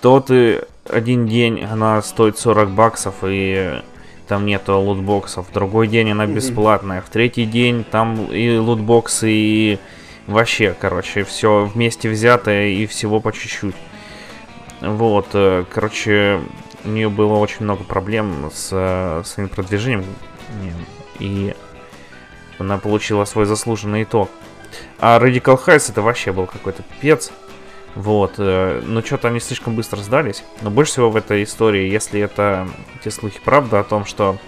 Тот 0.00 0.30
и 0.30 0.60
один 0.88 1.26
день 1.26 1.62
она 1.62 2.00
стоит 2.00 2.38
40 2.38 2.70
баксов 2.70 3.16
и 3.22 3.82
там 4.30 4.46
нету 4.46 4.78
лутбоксов. 4.78 5.48
В 5.48 5.52
другой 5.52 5.88
день 5.88 6.12
она 6.12 6.24
бесплатная. 6.24 7.02
В 7.02 7.08
третий 7.08 7.46
день 7.46 7.82
там 7.82 8.26
и 8.26 8.56
лутбоксы, 8.58 9.28
и 9.28 9.78
вообще, 10.28 10.72
короче, 10.80 11.24
все 11.24 11.64
вместе 11.64 12.08
взятое 12.08 12.68
и 12.68 12.86
всего 12.86 13.18
по 13.18 13.32
чуть-чуть. 13.32 13.74
Вот, 14.82 15.26
э, 15.32 15.64
короче, 15.68 16.40
у 16.84 16.90
нее 16.90 17.08
было 17.08 17.38
очень 17.38 17.64
много 17.64 17.82
проблем 17.82 18.52
с 18.54 18.68
э, 18.70 19.22
своим 19.24 19.48
продвижением, 19.48 20.04
и 21.18 21.52
она 22.60 22.78
получила 22.78 23.24
свой 23.24 23.46
заслуженный 23.46 24.04
итог. 24.04 24.30
А 25.00 25.18
Radical 25.18 25.58
Heights 25.66 25.90
это 25.90 26.02
вообще 26.02 26.30
был 26.30 26.46
какой-то 26.46 26.84
пипец. 26.84 27.32
Вот, 27.94 28.34
э, 28.38 28.82
но 28.84 29.02
что-то 29.02 29.28
они 29.28 29.40
слишком 29.40 29.74
быстро 29.74 29.98
сдались. 29.98 30.44
Но 30.62 30.70
больше 30.70 30.92
всего 30.92 31.10
в 31.10 31.16
этой 31.16 31.42
истории, 31.42 31.90
если 31.90 32.20
это 32.20 32.68
те 33.02 33.10
слухи 33.10 33.40
правда 33.44 33.80
о 33.80 33.84
том, 33.84 34.04
что 34.04 34.38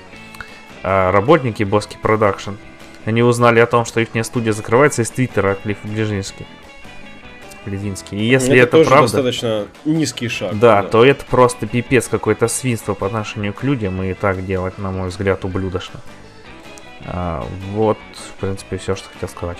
э, 0.82 1.10
работники 1.10 1.64
Boss 1.64 1.83
Key 1.83 1.96
Productions, 2.00 2.52
они 3.04 3.22
узнали 3.22 3.58
о 3.58 3.66
том, 3.66 3.84
что 3.84 4.00
их 4.00 4.08
студия 4.24 4.52
закрывается 4.52 5.02
из 5.02 5.10
Твиттера 5.10 5.56
Клиффа 5.62 5.88
Близинский. 5.88 6.46
Близинский. 7.66 8.18
И 8.18 8.24
если 8.24 8.56
это, 8.56 8.62
это 8.62 8.70
тоже 8.78 8.90
правда, 8.90 9.12
достаточно 9.12 9.66
низкий 9.84 10.28
шаг. 10.28 10.58
Да, 10.58 10.82
да, 10.82 10.88
то 10.88 11.04
это 11.04 11.24
просто 11.24 11.66
пипец 11.66 12.08
какое-то 12.08 12.48
свинство 12.48 12.94
по 12.94 13.06
отношению 13.06 13.52
к 13.52 13.62
людям, 13.62 14.02
и 14.02 14.14
так 14.14 14.44
делать, 14.44 14.78
на 14.78 14.90
мой 14.90 15.08
взгляд, 15.08 15.44
ублюдочно. 15.44 16.00
А, 17.06 17.46
вот, 17.70 17.98
в 18.14 18.40
принципе, 18.40 18.78
все, 18.78 18.96
что 18.96 19.08
хотел 19.12 19.28
сказать. 19.28 19.58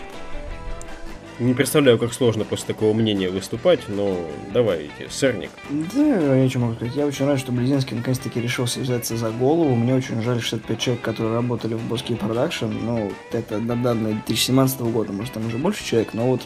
Не 1.39 1.55
представляю, 1.55 1.99
как 1.99 2.13
сложно 2.13 2.45
после 2.45 2.67
такого 2.67 2.93
мнения 2.93 3.29
выступать, 3.29 3.81
но 3.89 4.17
давайте, 4.53 5.09
сырник. 5.09 5.51
Да, 5.95 6.37
я 6.37 6.49
что 6.49 6.59
могу 6.59 6.75
сказать. 6.75 6.95
Я 6.95 7.07
очень 7.07 7.27
рад, 7.27 7.39
что 7.39 7.53
Близинский 7.53 7.97
наконец-таки 7.97 8.41
решился 8.41 8.81
взяться 8.81 9.17
за 9.17 9.31
голову. 9.31 9.75
Мне 9.75 9.95
очень 9.95 10.23
жаль 10.23 10.41
65 10.41 10.79
человек, 10.79 11.03
которые 11.03 11.35
работали 11.35 11.75
в 11.75 11.83
Boss 11.89 12.04
Key 12.04 12.15
Productions. 12.15 12.67
Ну, 12.67 13.13
это 13.33 13.59
на 13.59 13.77
данные 13.77 14.15
2017 14.27 14.81
года, 14.83 15.13
может, 15.13 15.33
там 15.33 15.47
уже 15.47 15.59
больше 15.59 15.85
человек, 15.85 16.11
но 16.13 16.27
вот 16.27 16.43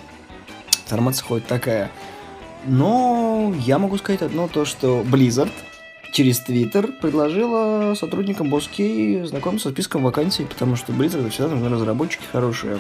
информация 0.85 1.25
ходит 1.25 1.47
такая. 1.47 1.91
Но 2.65 3.53
я 3.65 3.79
могу 3.79 3.97
сказать 3.99 4.23
одно, 4.23 4.49
то 4.49 4.65
что 4.65 5.03
Blizzard 5.03 5.53
через 6.13 6.43
Twitter 6.47 6.93
предложила 7.01 7.95
сотрудникам 7.95 8.51
Боски 8.51 9.23
знакомиться 9.25 9.69
с 9.69 9.73
списком 9.73 10.03
вакансий, 10.03 10.45
потому 10.45 10.77
что 10.77 10.93
Blizzard 10.93 11.29
всегда 11.31 11.49
нужны 11.49 11.69
разработчики 11.69 12.25
хорошие. 12.31 12.79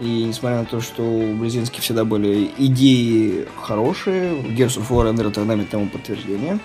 И 0.00 0.24
несмотря 0.24 0.58
на 0.58 0.64
то, 0.66 0.80
что 0.80 1.02
у 1.02 1.34
Близински 1.34 1.80
всегда 1.80 2.04
были 2.04 2.50
идеи 2.58 3.46
хорошие, 3.60 4.34
Gears 4.42 4.78
of 4.78 4.88
War 4.90 5.10
Under 5.12 5.32
Dynamic 5.32 5.66
тому 5.70 5.88
подтверждение, 5.88 6.58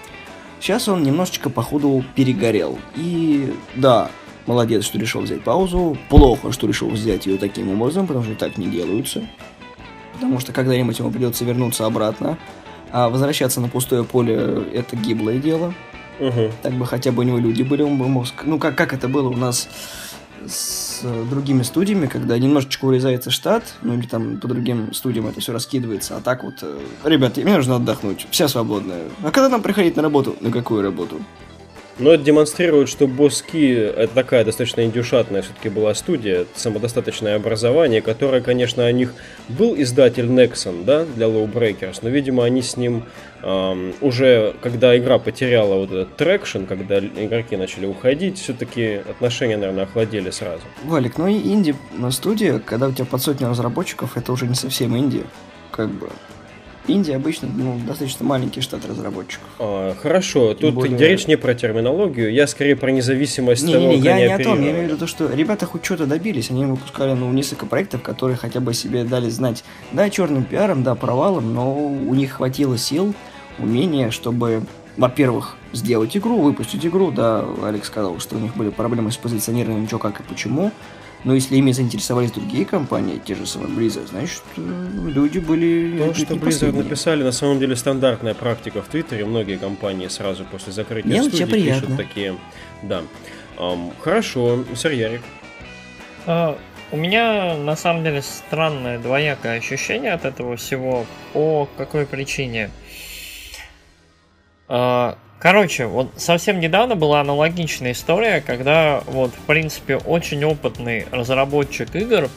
сейчас 0.60 0.88
он 0.88 1.04
немножечко, 1.04 1.50
походу, 1.50 2.04
перегорел. 2.16 2.78
И 2.96 3.54
да, 3.76 4.12
молодец, 4.46 4.84
что 4.84 4.98
решил 4.98 5.22
взять 5.22 5.44
паузу, 5.44 5.98
плохо, 6.10 6.52
что 6.52 6.68
решил 6.68 6.90
взять 6.90 7.26
ее 7.26 7.38
таким 7.38 7.70
образом, 7.70 8.06
потому 8.08 8.26
что 8.26 8.36
так 8.36 8.58
не 8.58 8.68
делаются 8.68 9.24
потому 10.22 10.40
что 10.40 10.54
когда-нибудь 10.54 11.00
ему 11.00 11.10
придется 11.10 11.44
вернуться 11.44 11.88
обратно. 11.88 12.38
А 12.92 13.10
возвращаться 13.10 13.60
на 13.60 13.70
пустое 13.70 14.04
поле– 14.04 14.64
это 14.74 14.96
гиблое 14.96 15.40
дело. 15.40 15.74
Угу. 16.20 16.52
Так 16.62 16.74
бы 16.74 16.86
хотя 16.86 17.12
бы 17.12 17.22
у 17.22 17.26
него 17.26 17.40
люди 17.40 17.64
были, 17.64 17.82
он 17.82 17.98
бы 17.98 18.08
мог... 18.08 18.28
Ну, 18.44 18.60
как, 18.60 18.76
как 18.76 18.94
это 18.94 19.08
было 19.08 19.30
у 19.30 19.36
нас 19.36 19.68
с 20.48 21.02
другими 21.30 21.64
студиями, 21.64 22.08
когда 22.08 22.38
немножечко 22.38 22.86
урезается 22.86 23.32
штат, 23.32 23.64
ну 23.82 23.94
или 23.94 24.06
там 24.06 24.38
по 24.38 24.48
другим 24.48 24.94
студиям 24.94 25.28
это 25.28 25.40
все 25.40 25.54
раскидывается, 25.54 26.18
а 26.18 26.22
так 26.22 26.44
вот, 26.44 26.56
э, 26.62 26.80
ребята, 27.04 27.42
мне 27.42 27.56
нужно 27.56 27.76
отдохнуть, 27.76 28.28
все 28.32 28.48
свободные. 28.48 29.04
А 29.24 29.32
когда 29.32 29.50
нам 29.50 29.62
приходить 29.62 29.96
на 29.96 30.02
работу? 30.02 30.36
На 30.42 30.52
какую 30.52 30.82
работу? 30.82 31.18
Но 32.00 32.12
это 32.14 32.24
демонстрирует, 32.24 32.90
что 32.90 33.08
Боски 33.08 33.74
это 33.74 34.14
такая 34.14 34.46
достаточно 34.46 34.84
индюшатная 34.84 35.42
все-таки 35.42 35.70
была 35.70 35.94
студия, 35.94 36.46
самодостаточное 36.56 37.36
образование, 37.36 38.02
которое, 38.02 38.42
конечно, 38.42 38.86
у 38.86 38.92
них 38.92 39.14
был 39.50 39.76
издатель 39.78 40.26
Nexon, 40.26 40.84
да, 40.86 41.06
для 41.06 41.28
LawBreakers, 41.28 42.00
но, 42.02 42.10
видимо, 42.10 42.46
они 42.46 42.62
с 42.62 42.78
ним 42.78 43.06
эм, 43.44 43.94
уже, 44.02 44.56
когда 44.62 44.98
игра 44.98 45.20
потеряла 45.20 45.76
вот 45.76 45.92
этот 45.92 46.16
traction, 46.16 46.64
когда 46.64 47.00
игроки 47.00 47.58
начали 47.58 47.86
уходить, 47.86 48.40
все-таки 48.40 49.02
отношения, 49.10 49.58
наверное, 49.58 49.84
охладели 49.84 50.30
сразу. 50.32 50.62
Валик, 50.84 51.18
ну 51.18 51.28
и 51.28 51.36
инди-студии, 51.36 52.62
когда 52.66 52.88
у 52.88 52.92
тебя 52.92 53.06
под 53.06 53.22
сотню 53.22 53.50
разработчиков, 53.50 54.18
это 54.18 54.32
уже 54.32 54.48
не 54.48 54.56
совсем 54.56 54.98
инди, 54.98 55.24
как 55.72 55.90
бы. 55.90 56.10
Инди 56.88 57.16
обычно 57.16 57.48
ну, 57.56 57.80
достаточно 57.86 58.26
маленький 58.26 58.62
штат 58.62 58.86
разработчиков. 58.86 59.48
А, 59.60 59.96
хорошо, 59.96 60.54
тут 60.54 60.74
более... 60.74 60.98
речь 60.98 61.28
не 61.28 61.36
про 61.36 61.54
терминологию, 61.54 62.34
я 62.34 62.48
скорее 62.48 62.76
про 62.76 62.90
независимость 62.90 63.64
не, 63.64 63.74
того, 63.74 63.88
не, 63.88 63.98
не, 63.98 64.02
я 64.02 64.18
не 64.18 64.34
о 64.34 64.40
том, 64.40 64.62
я 64.62 64.72
имею 64.72 64.86
в 64.86 64.88
виду 64.88 64.98
то, 64.98 65.08
что 65.08 65.32
ребята 65.32 65.66
хоть 65.66 65.86
что-то 65.86 66.08
добились, 66.08 66.50
они 66.50 66.66
выпускали 66.66 67.14
ну, 67.14 67.32
несколько 67.32 67.66
проектов, 67.68 68.02
которые 68.02 68.36
хотя 68.38 68.60
бы 68.60 68.74
себе 68.74 69.04
дали 69.04 69.30
знать, 69.30 69.64
да, 69.92 70.10
черным 70.10 70.44
пиаром, 70.44 70.84
да, 70.84 70.96
провалом, 70.96 71.54
но 71.54 71.76
у 71.76 72.14
них 72.16 72.34
хватило 72.34 72.78
сил, 72.78 73.14
умения, 73.60 74.10
чтобы, 74.10 74.64
во-первых, 74.98 75.58
сделать 75.74 76.18
игру, 76.18 76.42
выпустить 76.42 76.86
игру, 76.86 77.12
да, 77.12 77.46
Алекс 77.64 77.88
сказал, 77.88 78.20
что 78.20 78.38
у 78.38 78.40
них 78.40 78.56
были 78.56 78.70
проблемы 78.70 79.12
с 79.12 79.18
позиционированием, 79.18 79.88
что, 79.88 80.00
как 80.00 80.20
и 80.20 80.24
почему, 80.24 80.72
но 81.24 81.36
если 81.36 81.56
ими 81.56 81.72
заинтересовались 81.72 82.32
другие 82.32 82.66
компании, 82.66 83.22
те 83.24 83.36
же 83.36 83.46
самые 83.46 83.72
Blizzard, 83.72 84.08
значит, 84.08 84.42
люди 84.56 85.40
были... 85.40 85.98
То, 86.00 86.14
что 86.14 86.34
Blizzard 86.36 86.76
написали, 86.76 87.24
на 87.24 87.32
самом 87.32 87.60
деле 87.60 87.76
стандартная 87.76 88.34
практика 88.34 88.82
в 88.82 88.88
Твиттере. 88.88 89.26
Многие 89.26 89.58
компании 89.58 90.08
сразу 90.08 90.46
после 90.46 90.74
закрытия 90.74 91.10
Мне 91.10 91.24
студии 91.24 91.44
пишут 91.44 91.96
такие... 91.96 92.36
Да. 92.84 93.04
Um, 93.58 93.94
хорошо, 94.00 94.64
сэр 94.76 94.92
Ярик. 94.94 95.22
Uh, 96.26 96.58
у 96.92 96.98
меня, 96.98 97.56
на 97.56 97.76
самом 97.76 98.04
деле, 98.04 98.24
странное 98.24 98.98
двоякое 98.98 99.60
ощущение 99.60 100.14
от 100.14 100.26
этого 100.26 100.56
всего. 100.56 101.06
По 101.34 101.70
какой 101.78 102.08
причине? 102.08 102.72
Uh, 104.68 105.16
Короче, 105.42 105.88
вот 105.88 106.12
совсем 106.18 106.60
недавно 106.60 106.96
была 106.96 107.22
аналогичная 107.22 107.94
история, 107.94 108.44
когда 108.46 109.02
вот, 109.08 109.32
в 109.32 109.48
принципе, 109.48 109.98
очень 109.98 110.44
опытный 110.44 111.08
разработчик 111.10 111.96
игр 111.96 112.30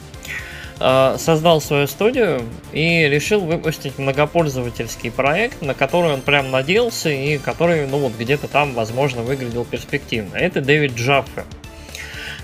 э, 0.79 1.15
создал 1.19 1.61
свою 1.61 1.85
студию 1.85 2.41
и 2.71 3.07
решил 3.07 3.41
выпустить 3.41 3.99
многопользовательский 3.99 5.11
проект, 5.11 5.61
на 5.61 5.75
который 5.75 6.13
он 6.13 6.21
прям 6.21 6.49
надеялся 6.49 7.11
и 7.11 7.37
который, 7.37 7.85
ну 7.85 7.99
вот, 7.99 8.13
где-то 8.17 8.47
там, 8.47 8.73
возможно, 8.73 9.21
выглядел 9.21 9.65
перспективно. 9.65 10.35
Это 10.35 10.61
Дэвид 10.61 10.95
Джаффе 10.95 11.43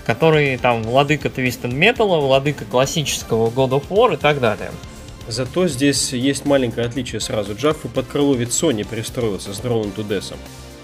который 0.04 0.56
там 0.56 0.82
владыка 0.82 1.28
Twisted 1.28 1.70
Metal, 1.70 2.20
владыка 2.20 2.64
классического 2.64 3.50
God 3.50 3.70
of 3.70 3.86
War 3.88 4.14
и 4.14 4.16
так 4.16 4.40
далее. 4.40 4.72
Зато 5.28 5.68
здесь 5.68 6.12
есть 6.12 6.44
маленькое 6.44 6.86
отличие 6.86 7.20
сразу. 7.20 7.54
Джаффу 7.54 7.88
под 7.88 8.06
крыло 8.06 8.34
ведь 8.34 8.50
Sony 8.50 8.86
пристроился 8.86 9.54
с 9.54 9.60
Drone 9.60 9.94
to 9.94 10.06
Death. 10.06 10.34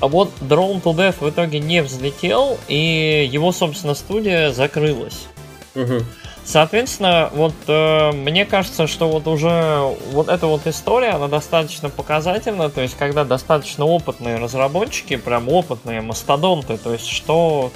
А 0.00 0.08
вот 0.08 0.30
Drone 0.40 0.82
to 0.82 0.94
Death 0.94 1.16
в 1.20 1.28
итоге 1.28 1.58
не 1.58 1.82
взлетел, 1.82 2.58
и 2.68 3.28
его, 3.30 3.50
собственно, 3.52 3.94
студия 3.94 4.52
закрылась. 4.52 5.26
Угу. 5.74 6.04
Соответственно, 6.44 7.30
вот 7.34 7.52
э, 7.66 8.12
мне 8.12 8.46
кажется, 8.46 8.86
что 8.86 9.10
вот 9.10 9.26
уже 9.26 9.94
вот 10.12 10.28
эта 10.28 10.46
вот 10.46 10.66
история, 10.66 11.10
она 11.10 11.28
достаточно 11.28 11.90
показательна, 11.90 12.70
то 12.70 12.80
есть 12.80 12.96
когда 12.96 13.24
достаточно 13.24 13.84
опытные 13.84 14.36
разработчики, 14.36 15.16
прям 15.16 15.50
опытные 15.50 16.00
мастодонты, 16.00 16.78
то 16.78 16.94
есть 16.94 17.06
что 17.06 17.70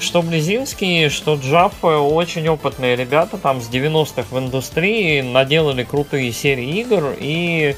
что 0.00 0.22
Близинский, 0.22 1.08
что 1.08 1.34
Джаффа 1.34 1.98
очень 1.98 2.48
опытные 2.48 2.96
ребята 2.96 3.36
там 3.36 3.60
с 3.60 3.68
90-х 3.68 4.26
в 4.30 4.38
индустрии. 4.38 5.20
Наделали 5.20 5.84
крутые 5.84 6.32
серии 6.32 6.80
игр. 6.80 7.14
И 7.18 7.76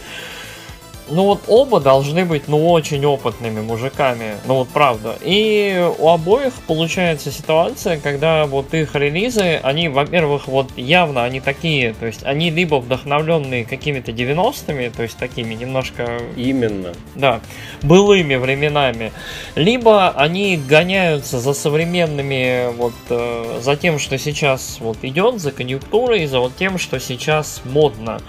ну 1.10 1.24
вот 1.24 1.42
оба 1.48 1.80
должны 1.80 2.24
быть, 2.24 2.48
ну, 2.48 2.70
очень 2.70 3.04
опытными 3.04 3.60
мужиками, 3.60 4.36
ну 4.46 4.54
вот 4.54 4.68
правда. 4.68 5.16
И 5.20 5.90
у 5.98 6.08
обоих 6.08 6.54
получается 6.66 7.30
ситуация, 7.30 7.98
когда 7.98 8.46
вот 8.46 8.72
их 8.74 8.94
релизы, 8.94 9.60
они, 9.62 9.88
во-первых, 9.88 10.48
вот 10.48 10.70
явно 10.76 11.24
они 11.24 11.40
такие, 11.40 11.94
то 11.94 12.06
есть 12.06 12.24
они 12.24 12.50
либо 12.50 12.76
вдохновленные 12.76 13.64
какими-то 13.64 14.12
90-ми, 14.12 14.90
то 14.90 15.02
есть 15.02 15.16
такими 15.16 15.54
немножко... 15.54 16.20
Именно. 16.36 16.92
Да, 17.14 17.40
былыми 17.82 18.36
временами, 18.36 19.12
либо 19.54 20.10
они 20.10 20.56
гоняются 20.56 21.38
за 21.38 21.52
современными, 21.54 22.72
вот, 22.76 22.92
э, 23.10 23.60
за 23.60 23.76
тем, 23.76 23.98
что 23.98 24.18
сейчас 24.18 24.78
вот 24.80 24.98
идет, 25.02 25.40
за 25.40 25.52
конъюнктурой, 25.52 26.26
за 26.26 26.40
вот 26.40 26.56
тем, 26.56 26.78
что 26.78 27.00
сейчас 27.00 27.62
модно, 27.64 28.20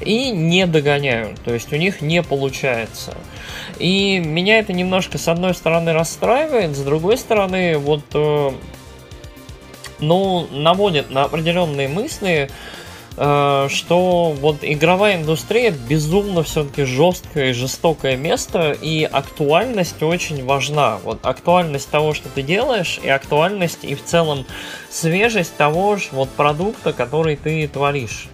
и 0.00 0.30
не 0.30 0.66
догоняют, 0.66 1.40
то 1.42 1.52
есть 1.52 1.72
у 1.72 1.76
них 1.76 2.00
не 2.00 2.22
получается. 2.30 3.14
И 3.78 4.20
меня 4.20 4.60
это 4.60 4.72
немножко, 4.72 5.18
с 5.18 5.26
одной 5.26 5.52
стороны, 5.52 5.92
расстраивает, 5.92 6.76
с 6.76 6.80
другой 6.80 7.18
стороны, 7.18 7.76
вот, 7.76 8.04
э, 8.14 8.50
ну, 9.98 10.46
наводит 10.52 11.10
на 11.10 11.24
определенные 11.24 11.88
мысли, 11.88 12.48
э, 13.16 13.68
что 13.68 14.32
вот 14.40 14.58
игровая 14.62 15.16
индустрия 15.16 15.72
безумно 15.72 16.44
все-таки 16.44 16.84
жесткое 16.84 17.50
и 17.50 17.52
жестокое 17.52 18.16
место, 18.16 18.70
и 18.80 19.02
актуальность 19.02 20.00
очень 20.00 20.44
важна. 20.44 20.98
Вот 21.02 21.26
актуальность 21.26 21.90
того, 21.90 22.14
что 22.14 22.28
ты 22.28 22.42
делаешь, 22.42 23.00
и 23.02 23.08
актуальность 23.08 23.82
и 23.82 23.96
в 23.96 24.04
целом 24.04 24.46
свежесть 24.88 25.56
того 25.56 25.96
же 25.96 26.10
вот 26.12 26.30
продукта, 26.30 26.92
который 26.92 27.34
ты 27.34 27.66
творишь. 27.66 28.29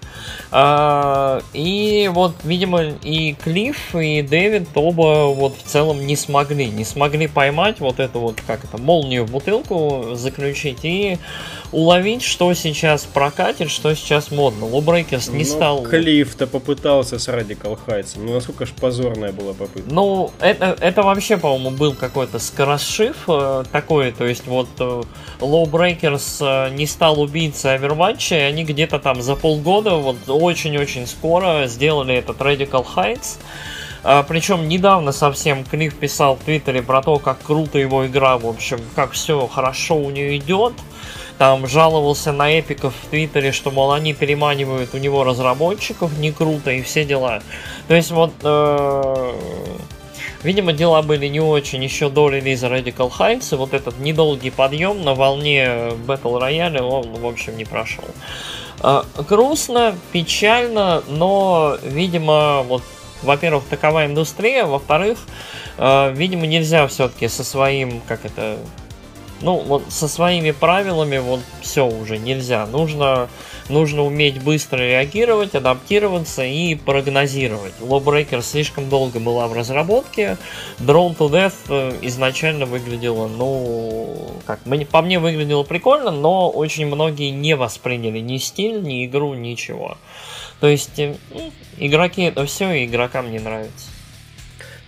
А, 0.50 1.40
и 1.52 2.10
вот, 2.12 2.34
видимо, 2.44 2.82
и 2.82 3.34
Клифф, 3.34 3.94
и 3.96 4.22
Дэвид 4.22 4.68
оба 4.74 5.26
вот 5.26 5.56
в 5.56 5.62
целом 5.62 6.06
не 6.06 6.16
смогли, 6.16 6.66
не 6.66 6.84
смогли 6.84 7.26
поймать 7.26 7.80
вот 7.80 8.00
эту 8.00 8.20
вот, 8.20 8.40
как 8.46 8.64
это, 8.64 8.78
молнию 8.78 9.24
в 9.24 9.30
бутылку 9.30 10.14
заключить 10.14 10.84
и 10.84 11.18
уловить, 11.72 12.22
что 12.22 12.52
сейчас 12.54 13.04
прокатит, 13.04 13.70
что 13.70 13.94
сейчас 13.94 14.30
модно. 14.30 14.66
Лобрейкерс 14.66 15.28
не 15.28 15.40
ну, 15.40 15.44
стал... 15.44 15.82
Клифф-то 15.82 16.46
попытался 16.46 17.18
с 17.18 17.28
Радикал 17.28 17.76
Хайтсом, 17.76 18.26
ну 18.26 18.34
насколько 18.34 18.66
ж 18.66 18.70
позорная 18.70 19.32
была 19.32 19.52
попытка. 19.52 19.92
Ну, 19.92 20.30
это, 20.40 20.76
это 20.80 21.02
вообще, 21.02 21.36
по-моему, 21.36 21.70
был 21.70 21.94
какой-то 21.94 22.38
скоросшив 22.38 23.16
э, 23.28 23.64
такой, 23.72 24.12
то 24.12 24.24
есть 24.24 24.46
вот 24.46 24.68
э, 24.78 25.02
Lowbreakers 25.40 26.68
э, 26.68 26.74
не 26.74 26.86
стал 26.86 27.20
убийцей 27.20 27.76
Overwatch, 27.76 28.36
и 28.36 28.40
они 28.40 28.64
где-то 28.64 28.98
там 28.98 29.22
за 29.22 29.36
полгода 29.36 29.96
вот 29.96 30.15
очень-очень 30.26 31.06
скоро 31.06 31.66
сделали 31.66 32.14
этот 32.14 32.38
Radical 32.38 32.86
Heights. 32.94 33.38
А, 34.02 34.22
причем 34.22 34.68
недавно 34.68 35.12
совсем 35.12 35.64
Клифф 35.64 35.94
писал 35.94 36.36
в 36.36 36.44
Твиттере 36.44 36.82
про 36.82 37.02
то, 37.02 37.18
как 37.18 37.42
круто 37.42 37.78
его 37.78 38.06
игра, 38.06 38.38
в 38.38 38.46
общем, 38.46 38.78
как 38.94 39.12
все 39.12 39.46
хорошо 39.46 39.96
у 39.96 40.10
нее 40.10 40.36
идет. 40.36 40.74
Там 41.38 41.66
жаловался 41.66 42.32
на 42.32 42.50
эпиков 42.58 42.94
в 43.02 43.10
Твиттере, 43.10 43.52
что, 43.52 43.70
мол, 43.70 43.92
они 43.92 44.14
переманивают 44.14 44.94
у 44.94 44.98
него 44.98 45.24
разработчиков, 45.24 46.16
не 46.18 46.32
круто 46.32 46.70
и 46.70 46.82
все 46.82 47.04
дела. 47.04 47.42
То 47.88 47.94
есть 47.94 48.10
вот... 48.10 48.32
Э 48.42 49.34
Видимо, 50.42 50.72
дела 50.72 51.02
были 51.02 51.26
не 51.26 51.40
очень 51.40 51.82
еще 51.82 52.08
до 52.08 52.28
релиза 52.28 52.68
Radical 52.68 53.10
Heights, 53.10 53.52
и 53.52 53.56
вот 53.56 53.74
этот 53.74 53.98
недолгий 53.98 54.52
подъем 54.52 55.02
на 55.02 55.14
волне 55.14 55.64
Battle 56.06 56.40
Royale, 56.40 56.82
он, 56.82 57.14
в 57.14 57.26
общем, 57.26 57.56
не 57.56 57.64
прошел. 57.64 58.04
Грустно, 59.28 59.96
печально, 60.12 61.02
но, 61.08 61.76
видимо, 61.82 62.62
вот, 62.62 62.82
во-первых, 63.22 63.64
такова 63.64 64.06
индустрия, 64.06 64.64
во-вторых, 64.64 65.18
а, 65.78 66.10
видимо, 66.10 66.46
нельзя 66.46 66.86
все-таки 66.86 67.28
со 67.28 67.44
своим, 67.44 68.00
как 68.06 68.24
это, 68.24 68.58
ну, 69.40 69.58
вот 69.58 69.84
со 69.88 70.08
своими 70.08 70.50
правилами 70.50 71.18
вот 71.18 71.40
все 71.60 71.86
уже 71.86 72.18
нельзя. 72.18 72.66
Нужно, 72.66 73.28
нужно 73.68 74.02
уметь 74.02 74.42
быстро 74.42 74.78
реагировать, 74.78 75.54
адаптироваться 75.54 76.44
и 76.44 76.74
прогнозировать. 76.74 77.74
Lawbreaker 77.80 78.42
слишком 78.42 78.88
долго 78.88 79.20
была 79.20 79.48
в 79.48 79.52
разработке. 79.52 80.36
Drone 80.78 81.16
to 81.16 81.30
Death 81.30 81.54
э, 81.68 81.98
изначально 82.02 82.66
выглядело, 82.66 83.28
ну, 83.28 84.32
как, 84.46 84.60
по 84.90 85.02
мне 85.02 85.18
выглядело 85.18 85.62
прикольно, 85.62 86.10
но 86.10 86.50
очень 86.50 86.86
многие 86.86 87.30
не 87.30 87.56
восприняли 87.56 88.20
ни 88.20 88.38
стиль, 88.38 88.82
ни 88.82 89.06
игру, 89.06 89.34
ничего. 89.34 89.98
То 90.60 90.68
есть, 90.68 90.98
э, 90.98 91.16
ну, 91.32 91.52
игроки 91.78 92.22
это 92.22 92.46
все, 92.46 92.72
и 92.72 92.86
игрокам 92.86 93.30
не 93.30 93.38
нравится. 93.38 93.90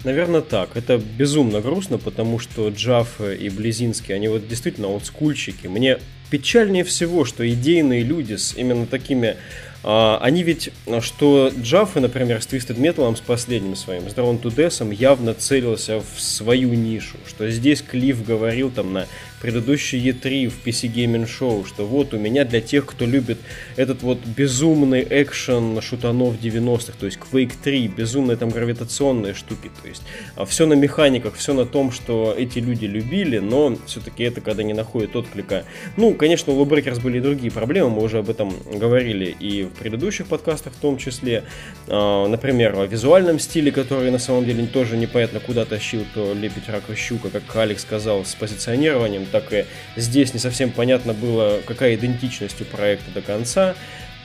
Наверное, 0.04 0.42
так. 0.42 0.76
Это 0.76 0.98
безумно 0.98 1.60
грустно, 1.60 1.98
потому 1.98 2.38
что 2.38 2.68
Джафф 2.68 3.20
и 3.20 3.48
Близинский, 3.48 4.14
они 4.14 4.28
вот 4.28 4.46
действительно 4.46 4.88
олдскульщики. 4.88 5.66
Мне 5.66 5.98
печальнее 6.30 6.84
всего, 6.84 7.24
что 7.24 7.48
идейные 7.48 8.02
люди 8.02 8.34
с 8.34 8.54
именно 8.54 8.86
такими 8.86 9.36
А, 9.84 10.18
они 10.20 10.42
ведь, 10.42 10.70
что 11.00 11.52
Джаффа, 11.56 12.00
например, 12.00 12.42
с 12.42 12.46
Twisted 12.46 12.76
Metal, 12.76 13.16
с 13.16 13.20
последним 13.20 13.76
своим, 13.76 14.10
с 14.10 14.12
Drawn 14.12 14.40
to 14.40 14.54
Death, 14.54 14.94
явно 14.94 15.34
целился 15.34 16.00
в 16.00 16.20
свою 16.20 16.74
нишу. 16.74 17.16
Что 17.26 17.48
здесь 17.48 17.82
Клифф 17.82 18.24
говорил 18.24 18.70
там 18.70 18.92
на 18.92 19.06
предыдущий 19.40 20.00
E3 20.10 20.48
в 20.48 20.66
PC 20.66 20.92
Gaming 20.92 21.26
Show, 21.26 21.66
что 21.66 21.86
вот 21.86 22.14
у 22.14 22.18
меня 22.18 22.44
для 22.44 22.60
тех, 22.60 22.86
кто 22.86 23.06
любит 23.06 23.38
этот 23.76 24.02
вот 24.02 24.18
безумный 24.24 25.06
экшен 25.08 25.80
шутанов 25.80 26.40
90-х, 26.40 26.92
то 26.98 27.06
есть 27.06 27.18
Quake 27.18 27.52
3, 27.62 27.88
безумные 27.88 28.36
там 28.36 28.50
гравитационные 28.50 29.34
штуки, 29.34 29.70
то 29.82 29.88
есть 29.88 30.02
а 30.36 30.44
все 30.44 30.66
на 30.66 30.74
механиках, 30.74 31.34
все 31.34 31.54
на 31.54 31.66
том, 31.66 31.92
что 31.92 32.34
эти 32.36 32.58
люди 32.58 32.86
любили, 32.86 33.38
но 33.38 33.76
все-таки 33.86 34.24
это 34.24 34.40
когда 34.40 34.62
не 34.62 34.74
находит 34.74 35.16
отклика. 35.16 35.64
Ну, 35.96 36.14
конечно, 36.14 36.52
у 36.52 36.64
Lawbreakers 36.64 37.00
были 37.00 37.18
и 37.18 37.20
другие 37.20 37.52
проблемы, 37.52 37.90
мы 37.90 38.02
уже 38.02 38.18
об 38.18 38.30
этом 38.30 38.52
говорили 38.72 39.34
и 39.38 39.64
в 39.64 39.70
предыдущих 39.70 40.26
подкастах 40.26 40.72
в 40.72 40.76
том 40.76 40.98
числе, 40.98 41.44
а, 41.86 42.26
например, 42.26 42.78
о 42.78 42.86
визуальном 42.86 43.38
стиле, 43.38 43.70
который 43.72 44.10
на 44.10 44.18
самом 44.18 44.44
деле 44.44 44.66
тоже 44.66 44.96
непонятно 44.96 45.40
куда 45.40 45.64
тащил, 45.64 46.04
то 46.14 46.34
лепить 46.34 46.68
рак 46.68 46.84
и 46.90 46.94
щука, 46.94 47.30
как 47.30 47.42
Алекс 47.56 47.82
сказал, 47.82 48.24
с 48.24 48.34
позиционированием, 48.34 49.26
так 49.30 49.52
и 49.52 49.66
здесь 49.96 50.34
не 50.34 50.40
совсем 50.40 50.70
понятно 50.70 51.14
было, 51.14 51.60
какая 51.66 51.94
идентичность 51.94 52.60
у 52.60 52.64
проекта 52.64 53.10
до 53.12 53.22
конца. 53.22 53.74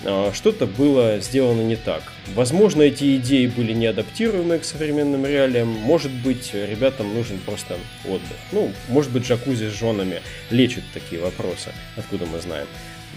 А, 0.06 0.32
что-то 0.34 0.66
было 0.66 1.20
сделано 1.20 1.62
не 1.62 1.76
так. 1.76 2.04
Возможно, 2.34 2.82
эти 2.82 3.18
идеи 3.18 3.48
были 3.48 3.74
не 3.74 3.88
адаптируемы 3.88 4.60
к 4.60 4.66
современным 4.66 5.26
реалиям. 5.26 5.70
Может 5.70 6.12
быть, 6.12 6.54
ребятам 6.54 7.14
нужен 7.14 7.40
просто 7.40 7.78
отдых. 8.06 8.38
Ну, 8.52 8.72
может 8.90 9.12
быть, 9.12 9.26
джакузи 9.26 9.70
с 9.70 9.80
женами 9.80 10.22
лечат 10.50 10.84
такие 10.94 11.22
вопросы. 11.22 11.72
Откуда 11.96 12.26
мы 12.26 12.40
знаем? 12.40 12.68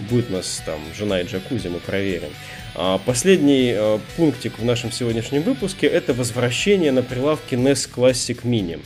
Будет 0.09 0.29
у 0.29 0.33
нас 0.33 0.61
там 0.65 0.79
жена 0.97 1.21
и 1.21 1.25
джакузи, 1.25 1.67
мы 1.67 1.79
проверим. 1.79 2.29
А 2.75 2.99
последний 2.99 3.73
а, 3.75 3.99
пунктик 4.15 4.59
в 4.59 4.63
нашем 4.63 4.91
сегодняшнем 4.91 5.41
выпуске 5.41 5.87
это 5.87 6.13
возвращение 6.13 6.91
на 6.91 7.03
прилавке 7.03 7.55
NES 7.55 7.89
Classic 7.93 8.43
Mini. 8.43 8.79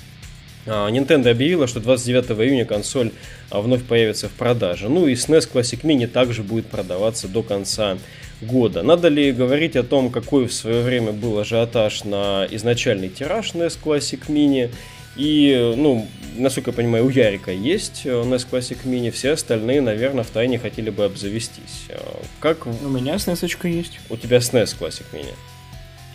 А, 0.68 0.90
Nintendo 0.90 1.30
объявила, 1.30 1.68
что 1.68 1.80
29 1.80 2.32
июня 2.32 2.66
консоль 2.66 3.12
а, 3.50 3.62
вновь 3.62 3.84
появится 3.84 4.30
в 4.30 4.32
продаже. 4.34 4.90
Ну 4.90 5.08
и 5.08 5.14
SNES 5.14 5.50
Classic 5.52 5.82
Mini 5.82 6.08
также 6.08 6.44
будет 6.44 6.68
продаваться 6.68 7.28
до 7.28 7.44
конца 7.44 7.98
года. 8.42 8.84
Надо 8.84 9.08
ли 9.08 9.32
говорить 9.32 9.76
о 9.76 9.84
том, 9.84 10.10
какой 10.10 10.48
в 10.48 10.54
свое 10.54 10.82
время 10.82 11.12
был 11.12 11.38
ажиотаж 11.40 12.04
на 12.04 12.48
изначальный 12.50 13.10
тираж 13.10 13.54
NES 13.54 13.78
Classic 13.84 14.22
Mini? 14.28 14.70
И, 15.18 15.74
ну, 15.76 16.08
насколько 16.38 16.72
я 16.72 16.76
понимаю, 16.76 17.06
у 17.06 17.10
Ярика 17.10 17.52
есть 17.52 18.06
NES 18.06 18.48
Classic 18.50 18.78
Mini, 18.86 19.12
все 19.12 19.32
остальные, 19.32 19.82
наверное, 19.82 20.24
в 20.24 20.30
тайне 20.30 20.58
хотели 20.58 20.90
бы 20.90 21.06
обзавестись. 21.06 21.88
А, 21.90 22.22
как... 22.40 22.66
У 22.66 22.88
меня 22.88 23.16
SNES 23.16 23.70
есть. 23.70 24.00
У 24.10 24.18
тебя 24.18 24.38
SNES 24.38 24.78
Classic 24.80 25.06
Mini. 25.12 25.34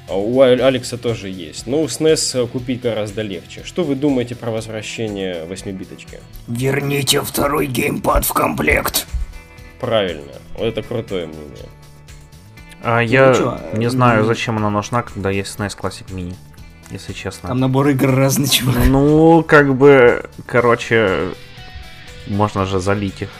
А 0.09 0.15
у 0.17 0.41
Алекса 0.41 0.97
тоже 0.97 1.29
есть. 1.29 1.67
Но 1.67 1.83
у 1.83 1.87
SNES 1.87 2.47
купить 2.49 2.81
гораздо 2.81 3.23
легче. 3.23 3.63
Что 3.65 3.83
вы 3.83 3.97
думаете 3.97 4.37
про 4.37 4.51
возвращение 4.51 5.45
8-биточки? 5.49 6.21
Верните 6.47 7.21
второй 7.23 7.67
геймпад 7.67 8.25
в 8.25 8.33
комплект. 8.33 9.07
Правильно. 9.81 10.33
Это 10.59 10.83
крутое 10.83 11.27
мнение. 11.27 11.67
А 12.83 13.01
я 13.01 13.35
ну, 13.73 13.79
не 13.79 13.91
знаю, 13.91 14.25
зачем 14.25 14.59
она 14.59 14.71
нужна, 14.71 15.03
когда 15.03 15.31
есть 15.31 15.59
SNES 15.59 15.77
Classic 15.77 16.07
Mini. 16.15 16.35
Если 16.91 17.13
честно. 17.13 17.49
Там 17.49 17.59
набор 17.59 17.89
игр 17.89 18.15
разный, 18.15 18.49
чувак. 18.49 18.77
Ну, 18.87 19.43
как 19.43 19.75
бы, 19.75 20.25
короче, 20.47 21.31
можно 22.29 22.65
же 22.65 22.79
залить 22.79 23.23
их. 23.23 23.31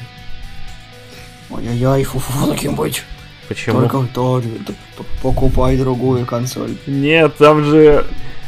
Ой-ой-ой, 1.51 2.03
фу-фу, 2.03 2.51
таким 2.51 2.75
быть. 2.75 3.05
Почему? 3.49 3.81
Только 3.81 4.09
то, 4.13 4.43
покупай 5.23 5.77
другую 5.77 6.27
консоль. 6.27 6.77
Нет, 6.87 7.37
там 7.37 7.65
же 7.65 8.07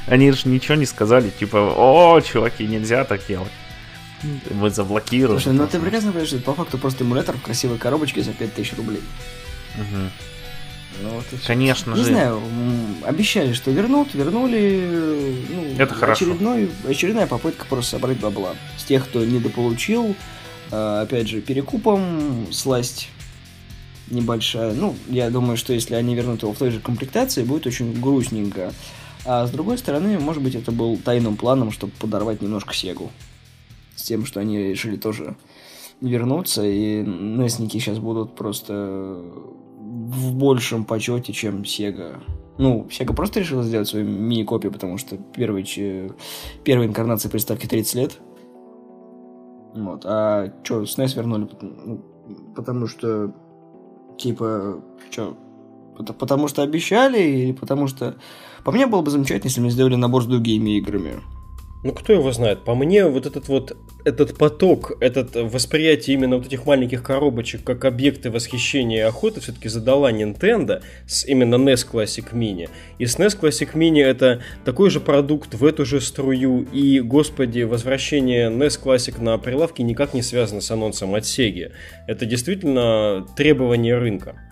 они 0.09 0.31
же 0.33 0.49
ничего 0.49 0.75
не 0.75 0.87
сказали, 0.87 1.31
типа, 1.31 1.75
о, 1.77 2.21
чуваки, 2.21 2.67
нельзя 2.67 3.05
так 3.05 3.21
делать. 3.27 3.53
Мы 4.51 4.71
заблокируем. 4.71 5.41
Слушай, 5.41 5.57
ну 5.57 5.67
ты 5.67 5.79
прекрасно 5.79 6.11
понимаешь, 6.11 6.29
что 6.29 6.39
это 6.39 6.47
по 6.47 6.55
факту 6.55 6.79
просто 6.79 7.05
эмулятор 7.05 7.37
в 7.37 7.43
красивой 7.43 7.79
коробочке 7.79 8.23
за 8.23 8.33
5000 8.33 8.75
рублей. 8.77 9.03
Угу. 9.77 10.11
Ну, 11.03 11.11
вот 11.11 11.25
Конечно 11.47 11.91
не 11.91 11.97
же. 11.97 12.03
Не 12.03 12.09
знаю, 12.09 12.43
обещали, 13.05 13.53
что 13.53 13.71
вернут, 13.71 14.15
вернули. 14.15 15.37
Ну, 15.51 15.75
это 15.79 15.95
хорошо. 15.95 16.25
Очередной, 16.25 16.71
очередная 16.89 17.27
попытка 17.27 17.67
просто 17.67 17.93
собрать 17.93 18.19
бабла. 18.19 18.55
С 18.77 18.85
тех, 18.85 19.05
кто 19.05 19.25
недополучил, 19.25 20.17
а, 20.73 21.03
опять 21.03 21.29
же, 21.29 21.41
перекупом 21.41 22.49
сласть 22.51 23.11
небольшая. 24.11 24.75
Ну, 24.75 24.94
я 25.09 25.31
думаю, 25.31 25.57
что 25.57 25.73
если 25.73 25.94
они 25.94 26.14
вернут 26.14 26.42
его 26.42 26.53
в 26.53 26.59
той 26.59 26.71
же 26.71 26.81
комплектации, 26.81 27.42
будет 27.42 27.66
очень 27.66 28.01
грустненько. 28.01 28.73
А 29.25 29.47
с 29.47 29.51
другой 29.51 29.79
стороны, 29.79 30.18
может 30.18 30.42
быть, 30.42 30.55
это 30.55 30.73
был 30.73 30.97
тайным 30.97 31.37
планом, 31.37 31.71
чтобы 31.71 31.92
подорвать 32.01 32.40
немножко 32.40 32.75
Сегу. 32.75 33.11
С 33.94 34.05
тем, 34.05 34.25
что 34.25 34.40
они 34.40 34.59
решили 34.59 34.97
тоже 34.97 35.37
вернуться, 36.01 36.64
и 36.64 37.03
Несники 37.03 37.79
сейчас 37.79 37.99
будут 37.99 38.35
просто 38.35 39.23
в 39.81 40.35
большем 40.35 40.85
почете, 40.85 41.33
чем 41.33 41.64
Сега. 41.64 42.21
Ну, 42.59 42.88
Сега 42.90 43.12
просто 43.14 43.40
решила 43.40 43.62
сделать 43.62 43.88
свою 43.88 44.07
мини-копию, 44.07 44.73
потому 44.73 44.99
что 44.99 45.16
первой, 45.16 45.64
первой 46.64 46.87
инкарнации 46.87 47.29
приставки 47.29 47.66
30 47.66 47.94
лет. 47.94 48.18
Вот. 49.75 50.03
А 50.05 50.53
что, 50.62 50.83
SNES 50.83 51.14
вернули? 51.16 51.49
Ну, 51.61 52.05
потому 52.57 52.87
что 52.87 53.35
Типа, 54.19 54.83
что, 55.11 55.37
потому 56.19 56.49
что 56.49 56.63
обещали 56.63 57.21
или 57.21 57.53
потому 57.53 57.87
что... 57.87 58.17
По 58.65 58.73
мне 58.73 58.87
было 58.87 59.01
бы 59.01 59.11
замечательно, 59.11 59.49
если 59.49 59.61
мне 59.61 59.71
сделали 59.71 59.95
набор 59.95 60.25
с 60.25 60.27
другими 60.27 60.77
играми. 60.79 61.21
Ну, 61.85 61.93
кто 61.93 62.12
его 62.12 62.33
знает? 62.33 62.64
По 62.64 62.75
мне, 62.75 63.07
вот 63.07 63.27
этот 63.27 63.49
вот 63.49 63.77
этот 64.05 64.37
поток, 64.37 64.97
этот 65.01 65.35
восприятие 65.35 66.14
именно 66.14 66.38
вот 66.38 66.47
этих 66.47 66.67
маленьких 66.67 67.03
коробочек 67.03 67.62
как 67.62 67.85
объекты 67.85 68.31
восхищения 68.31 68.99
и 68.99 69.03
охоты 69.03 69.41
все-таки 69.41 69.69
задала 69.69 70.11
Nintendo 70.11 70.83
с 71.07 71.25
именно 71.25 71.57
NES 71.57 71.87
Classic 71.91 72.33
Mini. 72.33 72.69
И 72.99 73.07
с 73.07 73.19
NES 73.19 73.38
Classic 73.38 73.73
Mini 73.75 74.03
это 74.03 74.43
такой 74.64 74.91
же 74.91 75.01
продукт 75.01 75.55
в 75.55 75.64
эту 75.64 75.85
же 75.85 76.01
струю. 76.01 76.67
И, 76.73 77.01
господи, 77.01 77.62
возвращение 77.62 78.51
NES 78.51 78.81
Classic 78.83 79.23
на 79.23 79.38
прилавке 79.38 79.83
никак 79.83 80.14
не 80.14 80.23
связано 80.23 80.61
с 80.61 80.71
анонсом 80.71 81.14
от 81.14 81.25
Sega. 81.25 81.73
Это 82.07 82.27
действительно 82.27 83.27
требование 83.37 83.99
рынка. 83.99 84.48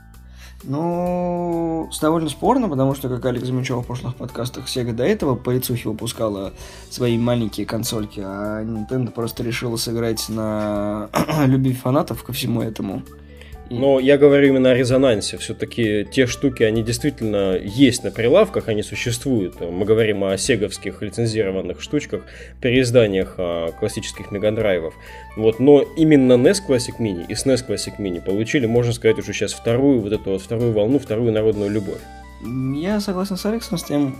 Ну, 0.68 1.88
довольно 2.00 2.28
спорно, 2.28 2.68
потому 2.68 2.94
что, 2.94 3.08
как 3.08 3.24
Алекс 3.24 3.46
замечал 3.46 3.82
в 3.82 3.86
прошлых 3.86 4.16
подкастах, 4.16 4.66
Sega 4.66 4.92
до 4.92 5.04
этого 5.04 5.36
по 5.36 5.50
лицухе 5.50 5.88
выпускала 5.88 6.52
свои 6.90 7.16
маленькие 7.16 7.66
консольки, 7.66 8.20
а 8.20 8.64
Nintendo 8.64 9.12
просто 9.12 9.44
решила 9.44 9.76
сыграть 9.76 10.28
на 10.28 11.08
любви 11.46 11.72
фанатов 11.72 12.24
ко 12.24 12.32
всему 12.32 12.62
этому. 12.62 13.02
Но 13.70 13.98
я 13.98 14.16
говорю 14.16 14.48
именно 14.48 14.70
о 14.70 14.74
резонансе. 14.74 15.38
Все-таки 15.38 16.06
те 16.10 16.26
штуки, 16.26 16.62
они 16.62 16.82
действительно 16.82 17.56
есть 17.56 18.04
на 18.04 18.10
прилавках, 18.10 18.68
они 18.68 18.82
существуют. 18.82 19.60
Мы 19.60 19.84
говорим 19.84 20.24
о 20.24 20.36
сеговских 20.36 21.02
лицензированных 21.02 21.80
штучках, 21.80 22.22
переизданиях 22.60 23.34
а, 23.38 23.72
классических 23.72 24.30
мегадрайвов. 24.30 24.94
Вот, 25.36 25.58
но 25.58 25.82
именно 25.96 26.34
NES 26.34 26.58
Classic 26.68 26.94
Mini 26.98 27.26
и 27.28 27.32
SNES 27.32 27.66
Classic 27.66 27.98
Mini 27.98 28.22
получили, 28.22 28.66
можно 28.66 28.92
сказать, 28.92 29.18
уже 29.18 29.32
сейчас 29.32 29.52
вторую 29.52 30.00
вот 30.00 30.12
эту 30.12 30.30
вот 30.30 30.42
вторую 30.42 30.72
волну, 30.72 30.98
вторую 30.98 31.32
народную 31.32 31.70
любовь. 31.70 32.00
Я 32.76 33.00
согласен 33.00 33.36
с 33.36 33.46
Алексом 33.46 33.78
с 33.78 33.84
тем 33.84 34.16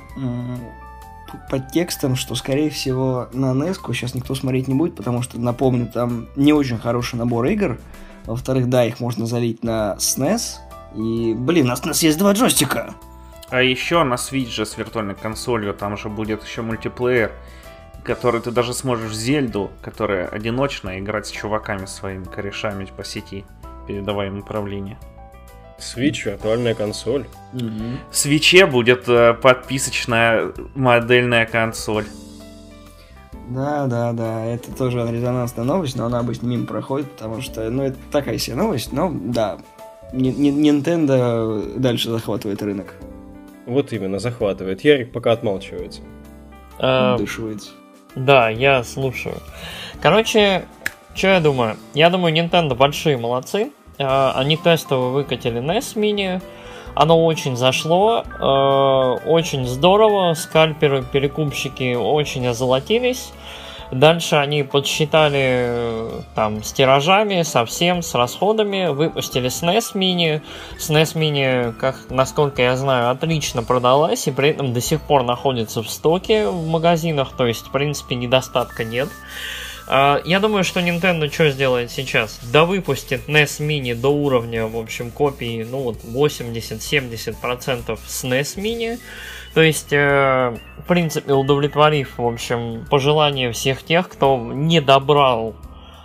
под 1.51 1.71
текстом, 1.71 2.17
что, 2.17 2.35
скорее 2.35 2.71
всего, 2.71 3.29
на 3.33 3.53
NES 3.53 3.79
сейчас 3.93 4.15
никто 4.15 4.35
смотреть 4.35 4.69
не 4.69 4.75
будет, 4.75 4.97
потому 4.97 5.23
что, 5.23 5.39
напомню, 5.39 5.87
там 5.93 6.29
не 6.37 6.53
очень 6.53 6.79
хороший 6.79 7.17
набор 7.17 7.47
игр, 7.47 7.79
во-вторых, 8.27 8.69
да, 8.69 8.85
их 8.85 9.01
можно 9.01 9.27
залить 9.27 9.63
на 9.63 9.97
SNES. 9.99 10.59
И, 10.97 11.35
блин, 11.35 11.67
у 11.67 11.69
нас, 11.69 11.81
у 11.85 11.89
нас 11.89 12.03
есть 12.03 12.19
два 12.19 12.33
джойстика. 12.33 12.95
А 13.49 13.63
еще 13.63 14.03
на 14.03 14.15
Switch 14.15 14.51
же 14.51 14.67
с 14.67 14.77
виртуальной 14.77 15.15
консолью, 15.15 15.73
там 15.75 15.97
же 15.97 16.09
будет 16.09 16.45
еще 16.45 16.63
мультиплеер, 16.63 17.33
который 18.03 18.41
ты 18.41 18.51
даже 18.51 18.75
сможешь 18.75 19.11
в 19.11 19.15
Зельду, 19.15 19.71
которая 19.83 20.27
одиночная, 20.27 20.99
играть 20.99 21.27
с 21.27 21.31
чуваками 21.31 21.87
своими 21.87 22.25
корешами 22.25 22.87
по 22.97 23.05
сети, 23.05 23.45
передавая 23.87 24.29
им 24.29 24.39
управление. 24.39 24.99
Switch, 25.79 26.25
виртуальная 26.25 26.75
консоль. 26.75 27.27
Угу. 27.53 27.99
В 28.11 28.15
Switch 28.15 28.67
будет 28.67 29.09
э, 29.09 29.35
подписочная 29.35 30.53
модельная 30.75 31.47
консоль. 31.47 32.07
Да, 33.49 33.87
да, 33.87 34.13
да, 34.13 34.45
это 34.45 34.73
тоже 34.73 35.07
резонансная 35.11 35.65
новость, 35.65 35.97
но 35.97 36.07
она 36.07 36.19
обычно 36.19 36.47
мимо 36.47 36.67
проходит, 36.67 37.11
потому 37.13 37.41
что, 37.41 37.71
ну, 37.71 37.85
это 37.85 37.97
такая 38.11 38.39
себе 38.39 38.57
новость, 38.57 38.93
но, 38.93 39.11
да, 39.13 39.59
Nintendo 40.13 41.79
дальше 41.79 42.11
захватывает 42.11 42.63
рынок. 42.63 42.95
Вот 43.67 43.93
именно, 43.93 44.19
захватывает. 44.19 44.83
Ярик 44.85 45.13
пока 45.13 45.33
отмалчивается. 45.33 46.01
А, 46.79 47.17
Дышивается. 47.19 47.71
Да, 48.15 48.49
я 48.49 48.83
слушаю. 48.85 49.37
Короче, 50.01 50.65
что 51.15 51.29
я 51.29 51.41
думаю? 51.41 51.77
Я 51.95 52.11
думаю, 52.11 52.35
Nintendo 52.35 52.75
большие 52.75 53.17
молодцы. 53.17 53.73
А, 53.99 54.33
они 54.37 54.57
тестово 54.57 55.11
выкатили 55.11 55.61
NES 55.61 55.97
Mini, 55.97 56.43
Оно 56.97 57.23
очень 57.27 57.57
зашло, 57.59 58.25
э, 58.25 59.29
очень 59.29 59.67
здорово, 59.67 60.33
скальперы, 60.33 61.03
перекупщики 61.03 61.95
очень 61.95 62.47
озолотились. 62.47 63.33
Дальше 63.91 64.37
они 64.37 64.63
подсчитали 64.63 65.39
э, 65.39 66.21
там 66.35 66.65
с 66.65 66.73
тиражами, 66.73 67.43
совсем, 67.43 68.01
с 68.01 68.15
расходами, 68.15 68.87
выпустили 68.87 69.51
SNES 69.51 69.95
Mini. 69.95 70.41
SNES 70.79 71.15
Mini, 71.15 71.73
как, 71.75 71.97
насколько 72.09 72.63
я 72.63 72.75
знаю, 72.77 73.11
отлично 73.11 73.63
продалась 73.63 74.27
и 74.27 74.33
при 74.33 74.49
этом 74.49 74.73
до 74.73 74.81
сих 74.81 75.03
пор 75.03 75.23
находится 75.23 75.83
в 75.83 75.91
стоке 75.91 76.49
в 76.49 76.67
магазинах, 76.67 77.33
то 77.37 77.47
есть, 77.47 77.67
в 77.67 77.71
принципе, 77.73 78.15
недостатка 78.15 78.85
нет. 78.85 79.11
А, 79.11 79.66
я 79.89 80.41
думаю, 80.41 80.65
что 80.65 80.81
Nintendo 80.81 81.33
что 81.33 81.51
сделает 81.51 81.91
сейчас? 81.91 82.41
Да 82.53 82.65
выпустит 82.65 83.29
NES 83.29 83.65
Mini 83.65 83.95
до 83.95 84.09
уровня, 84.09 84.67
в 84.67 84.77
общем, 84.77 85.11
копии, 85.11 85.67
ну 85.69 85.83
вот 85.83 85.99
80-70% 86.05 87.99
с 88.07 88.25
NES 88.25 88.57
Mini. 88.57 88.99
То 89.55 89.63
есть, 89.63 89.93
э, 89.93 90.55
в 90.79 90.87
принципе, 90.87 91.33
удовлетворив, 91.33 92.19
в 92.19 92.27
общем, 92.27 92.85
пожелания 92.91 93.53
всех 93.53 93.83
тех, 93.83 94.09
кто 94.09 94.37
не 94.37 94.81
добрал 94.81 95.55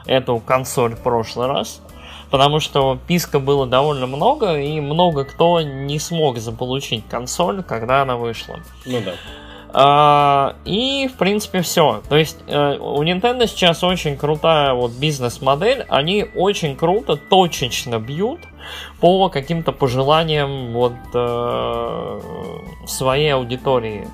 эту 0.05 0.39
консоль 0.39 0.95
в 0.95 1.01
прошлый 1.01 1.47
раз. 1.47 1.81
Потому 2.29 2.61
что 2.61 2.97
писка 3.07 3.39
было 3.39 3.67
довольно 3.67 4.07
много, 4.07 4.57
и 4.57 4.79
много 4.79 5.25
кто 5.25 5.59
не 5.59 5.99
смог 5.99 6.37
заполучить 6.37 7.03
консоль, 7.09 7.61
когда 7.61 8.03
она 8.03 8.15
вышла. 8.15 8.61
Ну 8.85 9.01
да. 9.01 9.15
А, 9.73 10.55
и, 10.65 11.07
в 11.07 11.17
принципе, 11.17 11.61
все. 11.61 12.01
То 12.09 12.17
есть, 12.17 12.37
э, 12.47 12.77
у 12.77 13.01
Nintendo 13.03 13.47
сейчас 13.47 13.83
очень 13.83 14.17
крутая 14.17 14.73
вот 14.73 14.91
бизнес-модель. 14.91 15.85
Они 15.87 16.25
очень 16.35 16.75
круто, 16.75 17.15
точечно 17.15 17.99
бьют 17.99 18.41
по 18.99 19.29
каким-то 19.29 19.71
пожеланиям 19.71 20.73
вот 20.73 20.93
э, 21.13 22.21
своей 22.85 23.33
аудитории. 23.33 24.07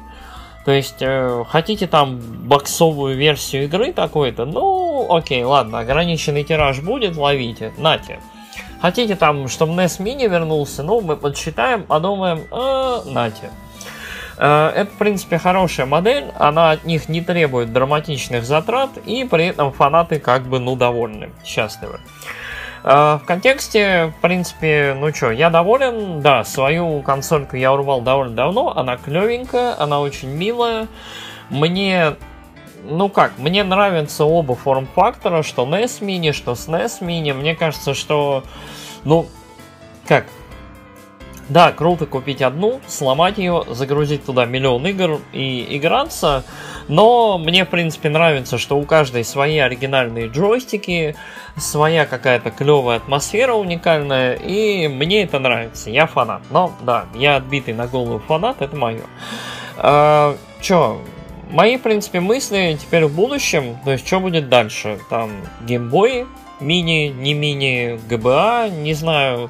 То 0.66 0.72
есть, 0.72 0.98
э, 1.00 1.44
хотите 1.50 1.88
там 1.88 2.20
боксовую 2.20 3.16
версию 3.16 3.64
игры 3.64 3.94
такой-то, 3.94 4.46
ну, 4.46 5.08
окей, 5.10 5.44
ладно, 5.44 5.80
ограниченный 5.80 6.44
тираж 6.44 6.82
будет, 6.82 7.16
ловите, 7.16 7.72
нате. 7.78 8.20
Хотите 8.80 9.16
там, 9.16 9.48
чтобы 9.48 9.74
NES 9.74 10.00
Mini 10.00 10.28
вернулся, 10.28 10.84
ну, 10.84 11.02
мы 11.02 11.16
подсчитаем, 11.16 11.84
подумаем, 11.84 12.44
э, 12.52 13.02
нате. 13.06 13.50
Э, 14.38 14.72
это, 14.76 14.92
в 14.92 14.98
принципе, 14.98 15.38
хорошая 15.38 15.86
модель, 15.86 16.32
она 16.38 16.72
от 16.72 16.84
них 16.86 17.10
не 17.10 17.22
требует 17.22 17.74
драматичных 17.74 18.46
затрат, 18.46 18.92
и 19.06 19.24
при 19.24 19.48
этом 19.48 19.72
фанаты 19.72 20.20
как 20.20 20.44
бы, 20.44 20.60
ну, 20.60 20.76
довольны, 20.76 21.32
счастливы. 21.44 22.00
Э, 22.84 23.20
в 23.22 23.26
контексте, 23.26 24.14
в 24.18 24.22
принципе, 24.22 24.96
ну 25.00 25.14
что, 25.14 25.32
я 25.32 25.50
доволен, 25.50 26.22
да, 26.22 26.44
свою 26.44 27.02
консольку 27.02 27.56
я 27.56 27.74
урвал 27.74 28.02
довольно 28.02 28.36
давно, 28.36 28.78
она 28.78 28.98
клевенькая, 28.98 29.76
она 29.82 30.00
очень 30.00 30.30
милая, 30.30 30.88
мне 31.50 32.16
ну 32.90 33.10
как, 33.10 33.38
мне 33.38 33.64
нравятся 33.64 34.24
оба 34.24 34.56
форм-фактора, 34.56 35.44
что 35.44 35.66
NES 35.66 36.00
Mini, 36.02 36.32
что 36.32 36.54
SNES 36.54 37.02
Mini. 37.02 37.34
Мне 37.34 37.56
кажется, 37.56 37.94
что, 37.94 38.44
ну, 39.04 39.28
как, 40.08 40.26
да, 41.50 41.72
круто 41.72 42.06
купить 42.06 42.42
одну, 42.42 42.80
сломать 42.88 43.38
ее, 43.38 43.64
загрузить 43.70 44.26
туда 44.26 44.46
миллион 44.46 44.86
игр 44.88 45.20
и 45.34 45.78
играться, 45.78 46.44
но 46.88 47.38
мне, 47.38 47.66
в 47.66 47.70
принципе, 47.70 48.10
нравится, 48.10 48.58
что 48.58 48.78
у 48.78 48.84
каждой 48.84 49.24
свои 49.24 49.58
оригинальные 49.58 50.28
джойстики, 50.28 51.16
своя 51.58 52.06
какая-то 52.06 52.52
клевая 52.52 52.98
атмосфера 52.98 53.54
уникальная, 53.54 54.34
и 54.36 54.88
мне 54.88 55.24
это 55.24 55.40
нравится, 55.40 55.90
я 55.90 56.08
фанат. 56.08 56.42
Но, 56.50 56.74
да, 56.82 57.06
я 57.16 57.38
отбитый 57.38 57.74
на 57.74 57.88
голову 57.88 58.20
фанат, 58.20 58.62
это 58.62 58.76
мое. 58.76 59.04
А, 59.78 60.36
чё, 60.62 61.02
мои, 61.52 61.78
в 61.78 61.82
принципе, 61.82 62.20
мысли 62.20 62.78
теперь 62.80 63.06
в 63.06 63.16
будущем, 63.16 63.78
то 63.84 63.92
есть, 63.92 64.06
что 64.06 64.20
будет 64.20 64.50
дальше? 64.50 65.00
Там, 65.10 65.32
геймбои, 65.62 66.26
мини, 66.60 67.10
не 67.10 67.34
мини, 67.34 68.00
ГБА, 68.10 68.70
не 68.70 68.94
знаю, 68.94 69.50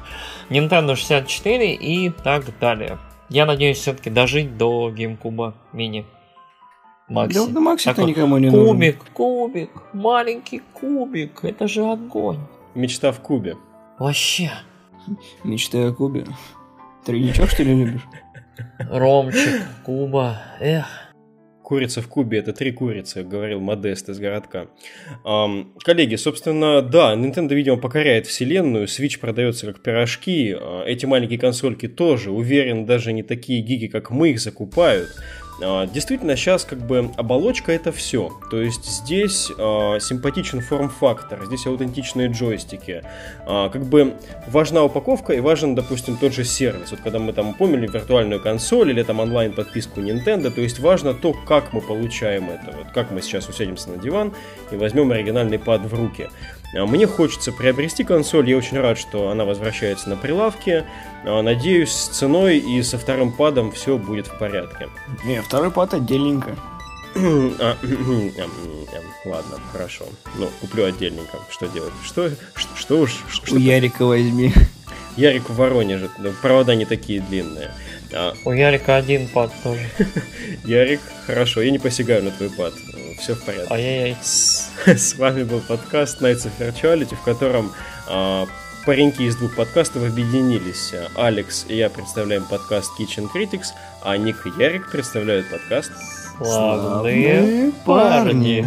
Nintendo 0.50 0.96
64 0.96 1.74
и 1.74 2.10
так 2.10 2.44
далее. 2.60 2.98
Я 3.28 3.46
надеюсь 3.46 3.78
все-таки 3.78 4.10
дожить 4.10 4.56
до 4.56 4.90
GameCube 4.90 5.52
мини. 5.72 6.04
Макси. 7.08 7.38
Да, 7.38 7.46
на 7.46 7.60
Макси 7.60 7.88
это 7.88 8.04
никому 8.04 8.38
не 8.38 8.50
кубик, 8.50 8.58
нужен. 8.58 8.74
Кубик, 8.74 9.04
кубик, 9.12 9.70
маленький 9.92 10.62
кубик, 10.72 11.44
это 11.44 11.68
же 11.68 11.84
огонь. 11.84 12.38
Мечта 12.74 13.12
в 13.12 13.20
кубе. 13.20 13.56
Вообще. 13.98 14.50
Мечта 15.42 15.88
о 15.88 15.92
кубе. 15.92 16.26
Тройничок, 17.04 17.48
что 17.48 17.62
ли, 17.62 17.74
любишь? 17.74 18.02
Ромчик, 18.78 19.62
Куба, 19.84 20.38
эх. 20.60 20.86
Курица 21.68 22.00
в 22.00 22.08
кубе– 22.08 22.38
это 22.38 22.54
три 22.54 22.72
курицы, 22.72 23.22
говорил 23.22 23.60
Модест 23.60 24.08
из 24.08 24.18
городка. 24.18 24.68
Эм, 25.26 25.74
коллеги, 25.84 26.14
собственно, 26.14 26.80
да, 26.80 27.14
Nintendo, 27.14 27.54
видимо, 27.54 27.76
покоряет 27.76 28.26
вселенную, 28.26 28.86
Switch 28.86 29.20
продается 29.20 29.66
как 29.66 29.82
пирожки, 29.82 30.56
э, 30.58 30.84
эти 30.86 31.04
маленькие 31.04 31.38
консольки 31.38 31.86
тоже, 31.86 32.30
уверен, 32.30 32.86
даже 32.86 33.12
не 33.12 33.22
такие 33.22 33.60
гиги, 33.60 33.86
как 33.88 34.10
мы 34.10 34.30
их 34.30 34.40
закупают. 34.40 35.10
А, 35.60 35.86
действительно, 35.86 36.36
сейчас 36.36 36.64
как 36.64 36.78
бы 36.78 37.10
оболочка 37.16 37.72
это 37.72 37.90
все. 37.92 38.32
То 38.50 38.60
есть 38.60 38.84
здесь 38.84 39.50
э, 39.50 39.98
симпатичен 40.00 40.60
форм-фактор, 40.60 41.44
здесь 41.46 41.66
аутентичные 41.66 42.28
джойстики. 42.28 43.02
Э, 43.46 43.68
как 43.72 43.84
бы 43.84 44.14
важна 44.46 44.84
упаковка 44.84 45.32
и 45.32 45.40
важен, 45.40 45.74
допустим, 45.74 46.16
тот 46.16 46.32
же 46.32 46.44
сервис. 46.44 46.90
Вот 46.90 47.00
когда 47.00 47.18
мы 47.18 47.32
там 47.32 47.54
помнили 47.54 47.86
виртуальную 47.86 48.40
консоль 48.40 48.90
или 48.90 49.02
там 49.02 49.20
онлайн-подписку 49.20 50.00
Nintendo, 50.00 50.50
то 50.50 50.60
есть 50.60 50.78
важно 50.78 51.14
то, 51.14 51.32
как 51.32 51.72
мы 51.72 51.80
получаем 51.80 52.50
это. 52.50 52.76
Вот 52.76 52.92
как 52.92 53.10
мы 53.10 53.20
сейчас 53.20 53.48
усядемся 53.48 53.90
на 53.90 53.98
диван 53.98 54.32
и 54.70 54.76
возьмем 54.76 55.10
оригинальный 55.10 55.58
пад 55.58 55.82
в 55.82 55.94
руки. 55.94 56.28
Мне 56.72 57.06
хочется 57.06 57.50
приобрести 57.50 58.04
консоль, 58.04 58.50
я 58.50 58.56
очень 58.56 58.78
рад, 58.78 58.98
что 58.98 59.30
она 59.30 59.44
возвращается 59.44 60.08
на 60.10 60.16
прилавке. 60.16 60.84
Надеюсь, 61.24 61.92
с 61.92 62.08
ценой 62.08 62.58
и 62.58 62.82
со 62.82 62.98
вторым 62.98 63.32
падом 63.32 63.72
все 63.72 63.96
будет 63.96 64.26
в 64.26 64.38
порядке. 64.38 64.88
Не, 65.24 65.40
второй 65.40 65.70
пад 65.70 65.94
отдельненько. 65.94 66.56
А, 67.60 67.76
ладно, 69.24 69.58
хорошо. 69.72 70.04
Ну, 70.36 70.48
куплю 70.60 70.84
отдельненько. 70.84 71.38
Что 71.50 71.66
делать? 71.66 71.92
Что, 72.04 72.30
что, 72.54 72.76
что 72.76 73.00
уж... 73.00 73.24
Что 73.28 73.54
У 73.54 73.58
Ярика 73.58 74.04
возьми. 74.04 74.52
Ярик 75.16 75.48
в 75.48 75.56
Воронеже. 75.56 76.10
Провода 76.42 76.74
не 76.76 76.84
такие 76.84 77.20
длинные. 77.20 77.72
А... 78.12 78.34
У 78.44 78.52
Ярика 78.52 78.96
один 78.96 79.28
пад 79.28 79.52
тоже. 79.62 79.88
Ярик, 80.64 81.00
хорошо, 81.26 81.62
я 81.62 81.70
не 81.70 81.78
посягаю 81.78 82.24
на 82.24 82.30
твой 82.30 82.50
пад 82.50 82.74
все 83.18 83.34
в 83.34 83.44
порядке. 83.44 83.72
Ай-яй-яй. 83.72 84.16
С, 84.22 84.70
с 84.86 85.16
вами 85.16 85.42
был 85.42 85.60
подкаст 85.60 86.22
Nights 86.22 86.48
of 86.48 86.52
Virtuality, 86.58 87.14
в 87.14 87.22
котором 87.22 87.72
а, 88.08 88.46
пареньки 88.86 89.22
из 89.22 89.36
двух 89.36 89.54
подкастов 89.56 90.04
объединились. 90.04 90.94
Алекс 91.16 91.66
и 91.68 91.76
я 91.76 91.90
представляем 91.90 92.44
подкаст 92.44 92.90
Kitchen 92.98 93.28
Critics, 93.34 93.68
а 94.02 94.16
Ник 94.16 94.46
и 94.46 94.62
Ярик 94.62 94.90
представляют 94.90 95.50
подкаст 95.50 95.92
Славные 96.38 97.72
парни. 97.84 98.66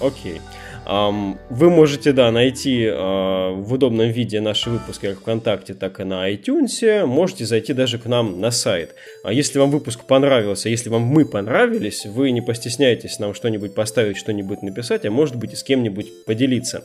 Окей. 0.00 0.36
Okay. 0.36 0.42
Вы 0.86 1.70
можете, 1.70 2.12
да, 2.12 2.30
найти 2.30 2.86
а, 2.88 3.50
в 3.52 3.72
удобном 3.72 4.08
виде 4.08 4.40
наши 4.40 4.70
выпуски 4.70 5.06
как 5.06 5.18
ВКонтакте, 5.18 5.74
так 5.74 5.98
и 5.98 6.04
на 6.04 6.30
iTunes. 6.32 7.04
Можете 7.06 7.44
зайти 7.44 7.72
даже 7.72 7.98
к 7.98 8.06
нам 8.06 8.40
на 8.40 8.50
сайт. 8.52 8.94
А 9.24 9.32
если 9.32 9.58
вам 9.58 9.70
выпуск 9.70 10.04
понравился, 10.04 10.68
если 10.68 10.88
вам 10.88 11.02
мы 11.02 11.24
понравились, 11.24 12.06
вы 12.06 12.30
не 12.30 12.40
постесняйтесь 12.40 13.18
нам 13.18 13.34
что-нибудь 13.34 13.74
поставить, 13.74 14.16
что-нибудь 14.16 14.62
написать, 14.62 15.04
а 15.04 15.10
может 15.10 15.36
быть 15.36 15.52
и 15.54 15.56
с 15.56 15.64
кем-нибудь 15.64 16.24
поделиться. 16.24 16.84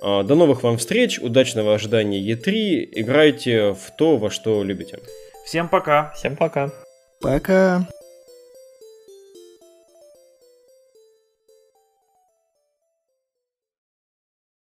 А, 0.00 0.22
до 0.22 0.34
новых 0.34 0.62
вам 0.62 0.78
встреч, 0.78 1.18
удачного 1.18 1.74
ожидания 1.74 2.20
E3, 2.20 2.88
играйте 2.92 3.72
в 3.72 3.90
то, 3.96 4.16
во 4.16 4.30
что 4.30 4.64
любите. 4.64 4.98
Всем 5.44 5.68
пока. 5.68 6.12
Всем 6.14 6.36
пока. 6.36 6.70
Пока. 7.20 7.86